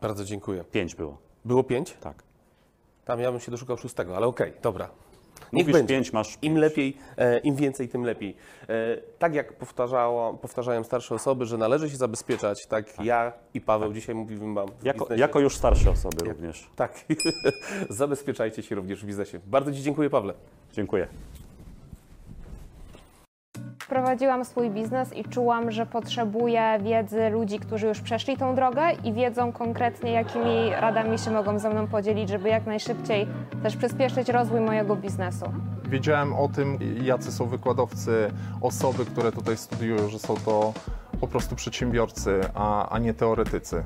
Bardzo 0.00 0.24
dziękuję. 0.24 0.64
Pięć 0.72 0.94
było, 0.94 1.18
Było 1.44 1.64
pięć? 1.64 1.96
tak. 2.00 2.22
Tam 3.04 3.20
ja 3.20 3.30
bym 3.30 3.40
się 3.40 3.50
doszukał 3.50 3.76
szóstego, 3.76 4.16
ale 4.16 4.26
okej, 4.26 4.52
dobra. 4.62 4.90
Niech 5.52 5.66
Mówisz 5.66 5.72
będzie. 5.72 5.94
pięć, 5.94 6.12
masz 6.12 6.38
Im 6.42 6.56
lepiej, 6.58 6.96
e, 7.16 7.38
im 7.38 7.56
więcej, 7.56 7.88
tym 7.88 8.04
lepiej. 8.04 8.36
E, 8.68 8.96
tak 9.18 9.34
jak 9.34 9.52
powtarzało, 9.52 10.34
powtarzają 10.34 10.84
starsze 10.84 11.14
osoby, 11.14 11.46
że 11.46 11.58
należy 11.58 11.90
się 11.90 11.96
zabezpieczać, 11.96 12.66
tak, 12.66 13.04
ja 13.04 13.32
i 13.54 13.60
Paweł 13.60 13.92
dzisiaj 13.92 14.14
mówimy 14.14 14.54
wam 14.54 14.68
Jako, 14.82 15.14
jako 15.14 15.40
już 15.40 15.56
starsze 15.56 15.90
osoby 15.90 16.24
również. 16.24 16.70
Tak, 16.76 17.04
zabezpieczajcie 17.88 18.62
się 18.62 18.74
również 18.74 19.02
w 19.02 19.06
biznesie. 19.06 19.40
Bardzo 19.46 19.72
Ci 19.72 19.82
dziękuję, 19.82 20.10
Pawle. 20.10 20.34
Dziękuję. 20.72 21.08
Prowadziłam 23.90 24.44
swój 24.44 24.70
biznes 24.70 25.16
i 25.16 25.24
czułam, 25.24 25.70
że 25.70 25.86
potrzebuję 25.86 26.78
wiedzy 26.82 27.28
ludzi, 27.28 27.58
którzy 27.58 27.86
już 27.86 28.00
przeszli 28.00 28.36
tą 28.36 28.54
drogę 28.54 28.82
i 29.04 29.12
wiedzą 29.12 29.52
konkretnie, 29.52 30.12
jakimi 30.12 30.70
radami 30.80 31.18
się 31.18 31.30
mogą 31.30 31.58
ze 31.58 31.70
mną 31.70 31.86
podzielić, 31.86 32.28
żeby 32.28 32.48
jak 32.48 32.66
najszybciej 32.66 33.26
też 33.62 33.76
przyspieszyć 33.76 34.28
rozwój 34.28 34.60
mojego 34.60 34.96
biznesu. 34.96 35.44
Wiedziałem 35.84 36.34
o 36.34 36.48
tym, 36.48 36.78
jacy 37.02 37.32
są 37.32 37.46
wykładowcy, 37.46 38.30
osoby, 38.60 39.04
które 39.04 39.32
tutaj 39.32 39.56
studiują, 39.56 40.08
że 40.08 40.18
są 40.18 40.34
to 40.44 40.72
po 41.20 41.26
prostu 41.26 41.56
przedsiębiorcy, 41.56 42.40
a, 42.54 42.88
a 42.88 42.98
nie 42.98 43.14
teoretycy. 43.14 43.82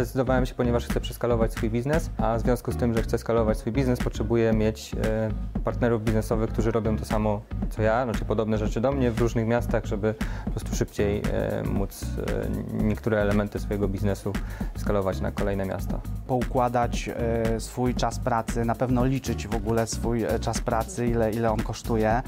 Zdecydowałem 0.00 0.46
się, 0.46 0.54
ponieważ 0.54 0.86
chcę 0.86 1.00
przeskalować 1.00 1.52
swój 1.52 1.70
biznes, 1.70 2.10
a 2.18 2.38
w 2.38 2.40
związku 2.40 2.72
z 2.72 2.76
tym, 2.76 2.94
że 2.94 3.02
chcę 3.02 3.18
skalować 3.18 3.58
swój 3.58 3.72
biznes, 3.72 3.98
potrzebuję 3.98 4.52
mieć 4.52 4.94
e, 4.94 5.30
partnerów 5.64 6.04
biznesowych, 6.04 6.50
którzy 6.50 6.70
robią 6.70 6.96
to 6.96 7.04
samo 7.04 7.40
co 7.70 7.82
ja, 7.82 8.04
znaczy 8.04 8.24
podobne 8.24 8.58
rzeczy 8.58 8.80
do 8.80 8.92
mnie 8.92 9.10
w 9.10 9.20
różnych 9.20 9.46
miastach, 9.46 9.86
żeby 9.86 10.14
po 10.44 10.50
prostu 10.50 10.76
szybciej 10.76 11.22
e, 11.32 11.62
móc 11.62 12.02
e, 12.02 12.82
niektóre 12.84 13.20
elementy 13.20 13.58
swojego 13.58 13.88
biznesu 13.88 14.32
skalować 14.76 15.20
na 15.20 15.32
kolejne 15.32 15.66
miasta. 15.66 16.00
poukładać 16.26 17.10
swój 17.58 17.94
czas 17.94 18.18
pracy, 18.18 18.64
na 18.64 18.74
pewno 18.74 19.04
liczyć 19.04 19.48
w 19.48 19.54
ogóle 19.54 19.86
swój 19.86 20.24
czas 20.40 20.60
pracy, 20.60 21.06
ile, 21.06 21.30
ile 21.30 21.50
on 21.50 21.62
kosztuje, 21.62 22.22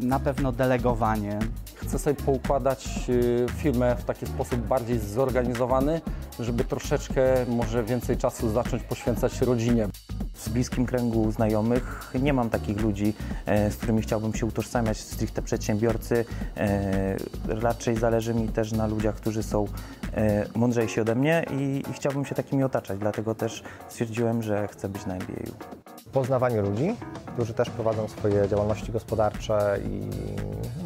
na 0.00 0.20
pewno 0.20 0.52
delegowanie. 0.52 1.38
Chcę 1.74 1.98
sobie 1.98 2.16
poukładać 2.16 3.10
firmę 3.56 3.96
w 3.96 4.04
taki 4.04 4.26
sposób 4.26 4.60
bardziej 4.60 4.98
zorganizowany, 4.98 6.00
żeby 6.40 6.64
troszeczkę 6.64 7.46
może 7.48 7.84
więcej 7.84 8.16
czasu 8.16 8.50
zacząć 8.50 8.82
poświęcać 8.82 9.40
rodzinie. 9.40 9.88
W 10.34 10.48
bliskim 10.50 10.86
kręgu 10.86 11.32
znajomych 11.32 12.12
nie 12.22 12.32
mam 12.32 12.50
takich 12.50 12.80
ludzi, 12.80 13.14
e, 13.46 13.70
z 13.70 13.76
którymi 13.76 14.02
chciałbym 14.02 14.34
się 14.34 14.46
utożsamiać, 14.46 14.98
stricte 14.98 15.42
przedsiębiorcy. 15.42 16.24
E, 16.56 17.16
Raczej 17.48 17.96
zależy 17.96 18.34
mi 18.34 18.48
też 18.48 18.72
na 18.72 18.86
ludziach, 18.86 19.14
którzy 19.14 19.42
są 19.42 19.64
e, 20.14 20.44
mądrzejsi 20.54 21.00
ode 21.00 21.14
mnie 21.14 21.44
i, 21.50 21.82
i 21.90 21.92
chciałbym 21.92 22.24
się 22.24 22.34
takimi 22.34 22.64
otaczać, 22.64 22.98
dlatego 22.98 23.34
też 23.34 23.62
stwierdziłem, 23.88 24.42
że 24.42 24.68
chcę 24.68 24.88
być 24.88 25.06
na 25.06 25.14
MBA. 25.14 25.52
poznawanie 26.12 26.60
ludzi, 26.62 26.96
którzy 27.26 27.54
też 27.54 27.70
prowadzą 27.70 28.08
swoje 28.08 28.48
działalności 28.48 28.92
gospodarcze 28.92 29.78
i 29.84 30.00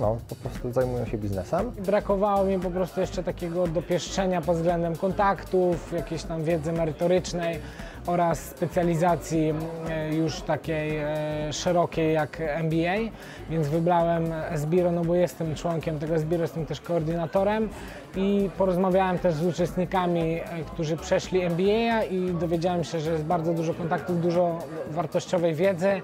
no, 0.01 0.17
po 0.29 0.35
prostu 0.35 0.73
zajmują 0.73 1.07
się 1.07 1.19
biznesem. 1.19 1.71
Brakowało 1.87 2.45
mi 2.45 2.59
po 2.61 2.71
prostu 2.71 3.01
jeszcze 3.01 3.23
takiego 3.23 3.67
dopieszczenia 3.67 4.41
pod 4.43 4.57
względem 4.57 4.97
kontaktów, 4.97 5.93
jakiejś 5.93 6.23
tam 6.23 6.45
wiedzy 6.45 6.73
merytorycznej 6.73 7.61
oraz 8.07 8.41
specjalizacji 8.41 9.55
e, 9.89 10.15
już 10.15 10.41
takiej 10.41 10.99
e, 10.99 11.53
szerokiej 11.53 12.15
jak 12.15 12.41
MBA, 12.41 13.13
więc 13.51 13.69
wybrałem 13.69 14.25
Sbiro, 14.55 14.93
no 14.93 15.05
bo 15.05 15.15
jestem 15.15 15.55
członkiem 15.55 15.99
tego 15.99 16.19
Sbiro, 16.19 16.43
jestem 16.43 16.67
też 16.67 16.81
koordynatorem 16.81 17.69
i 18.17 18.51
porozmawiałem 18.59 19.19
też 19.19 19.35
z 19.35 19.47
uczestnikami, 19.47 20.21
e, 20.21 20.43
którzy 20.73 20.97
przeszli 20.97 21.43
MBA 21.43 22.05
i 22.05 22.35
dowiedziałem 22.35 22.85
się, 22.85 23.01
że 23.01 23.11
jest 23.13 23.25
bardzo 23.25 23.55
dużo 23.55 23.75
kontaktów, 23.75 24.21
dużo 24.21 24.59
wartościowej 24.91 25.55
wiedzy. 25.55 26.03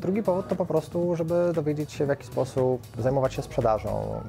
Drugi 0.00 0.22
powód 0.22 0.48
to 0.48 0.56
po 0.56 0.66
prostu, 0.66 1.16
żeby 1.16 1.52
dowiedzieć 1.54 1.92
się 1.92 2.06
w 2.06 2.08
jaki 2.08 2.26
sposób 2.26 2.82
zajmować 2.98 3.34
się 3.34 3.42
sprzedażą 3.42 4.20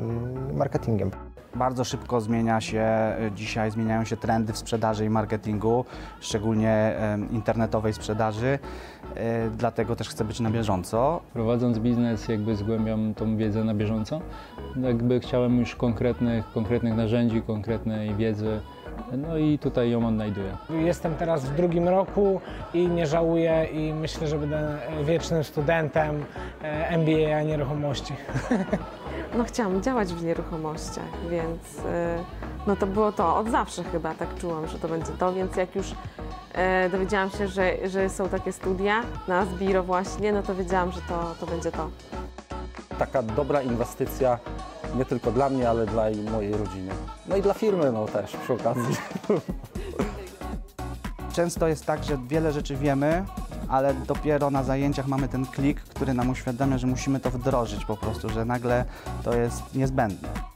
i 0.51 0.53
marketingiem. 0.55 1.32
Bardzo 1.55 1.83
szybko 1.83 2.21
zmienia 2.21 2.61
się, 2.61 2.79
e, 2.79 3.31
dzisiaj 3.35 3.71
zmieniają 3.71 4.05
się 4.05 4.17
trendy 4.17 4.53
w 4.53 4.57
sprzedaży 4.57 5.05
i 5.05 5.09
marketingu, 5.09 5.85
szczególnie 6.19 6.95
internetowej 7.31 7.93
sprzedaży, 7.93 8.59
e, 9.15 9.49
dlatego 9.49 9.95
też 9.95 10.09
chcę 10.09 10.25
być 10.25 10.39
na 10.39 10.51
bieżąco. 10.51 11.21
Prowadząc 11.33 11.79
biznes 11.79 12.27
jakby 12.27 12.55
zgłębiam 12.55 13.13
tą 13.13 13.37
wiedzę 13.37 13.63
na 13.63 13.73
bieżąco. 13.73 14.21
Jakby 14.75 15.19
chciałem 15.19 15.59
już 15.59 15.75
konkretnych, 15.75 16.51
konkretnych 16.51 16.95
narzędzi, 16.95 17.41
konkretnej 17.41 18.15
wiedzy. 18.15 18.59
No 19.17 19.37
i 19.37 19.59
tutaj 19.59 19.91
ją 19.91 20.07
odnajduję. 20.07 20.57
Jestem 20.69 21.15
teraz 21.15 21.45
w 21.45 21.55
drugim 21.55 21.87
roku 21.87 22.41
i 22.73 22.87
nie 22.87 23.07
żałuję 23.07 23.67
i 23.73 23.93
myślę, 23.93 24.27
że 24.27 24.39
będę 24.39 24.77
wiecznym 25.05 25.43
studentem 25.43 26.25
e, 26.63 26.97
MBA 26.97 27.43
nieruchomości. 27.43 28.13
No 29.37 29.43
chciałam 29.43 29.81
działać 29.81 30.13
w 30.13 30.23
nieruchomościach, 30.23 31.29
więc 31.29 31.85
e, 31.85 32.23
no 32.67 32.75
to 32.75 32.87
było 32.87 33.11
to. 33.11 33.37
Od 33.37 33.49
zawsze 33.49 33.83
chyba 33.83 34.13
tak 34.13 34.35
czułam, 34.35 34.67
że 34.67 34.79
to 34.79 34.87
będzie 34.87 35.11
to, 35.11 35.33
więc 35.33 35.55
jak 35.55 35.75
już 35.75 35.95
e, 36.53 36.89
dowiedziałam 36.89 37.29
się, 37.29 37.47
że, 37.47 37.89
że 37.89 38.09
są 38.09 38.29
takie 38.29 38.51
studia 38.51 39.03
na 39.27 39.45
Zbiro 39.45 39.83
właśnie, 39.83 40.33
no 40.33 40.43
to 40.43 40.55
wiedziałam, 40.55 40.91
że 40.91 41.01
to, 41.01 41.35
to 41.39 41.45
będzie 41.45 41.71
to. 41.71 41.89
Taka 42.99 43.23
dobra 43.23 43.61
inwestycja 43.61 44.39
nie 44.95 45.05
tylko 45.05 45.31
dla 45.31 45.49
mnie, 45.49 45.69
ale 45.69 45.85
dla 45.85 46.09
i 46.09 46.21
mojej 46.21 46.51
rodziny. 46.51 46.91
No 47.27 47.35
i 47.35 47.41
dla 47.41 47.53
firmy 47.53 47.91
no 47.91 48.05
też 48.05 48.35
przy 48.35 48.53
okazji. 48.53 48.95
Często 51.33 51.67
jest 51.67 51.85
tak, 51.85 52.03
że 52.03 52.17
wiele 52.27 52.51
rzeczy 52.51 52.75
wiemy, 52.75 53.25
ale 53.73 53.93
dopiero 53.93 54.51
na 54.51 54.63
zajęciach 54.63 55.07
mamy 55.07 55.27
ten 55.27 55.45
klik, 55.45 55.81
który 55.81 56.13
nam 56.13 56.29
uświadamia, 56.29 56.77
że 56.77 56.87
musimy 56.87 57.19
to 57.19 57.31
wdrożyć 57.31 57.85
po 57.85 57.97
prostu, 57.97 58.29
że 58.29 58.45
nagle 58.45 58.85
to 59.23 59.33
jest 59.33 59.75
niezbędne. 59.75 60.52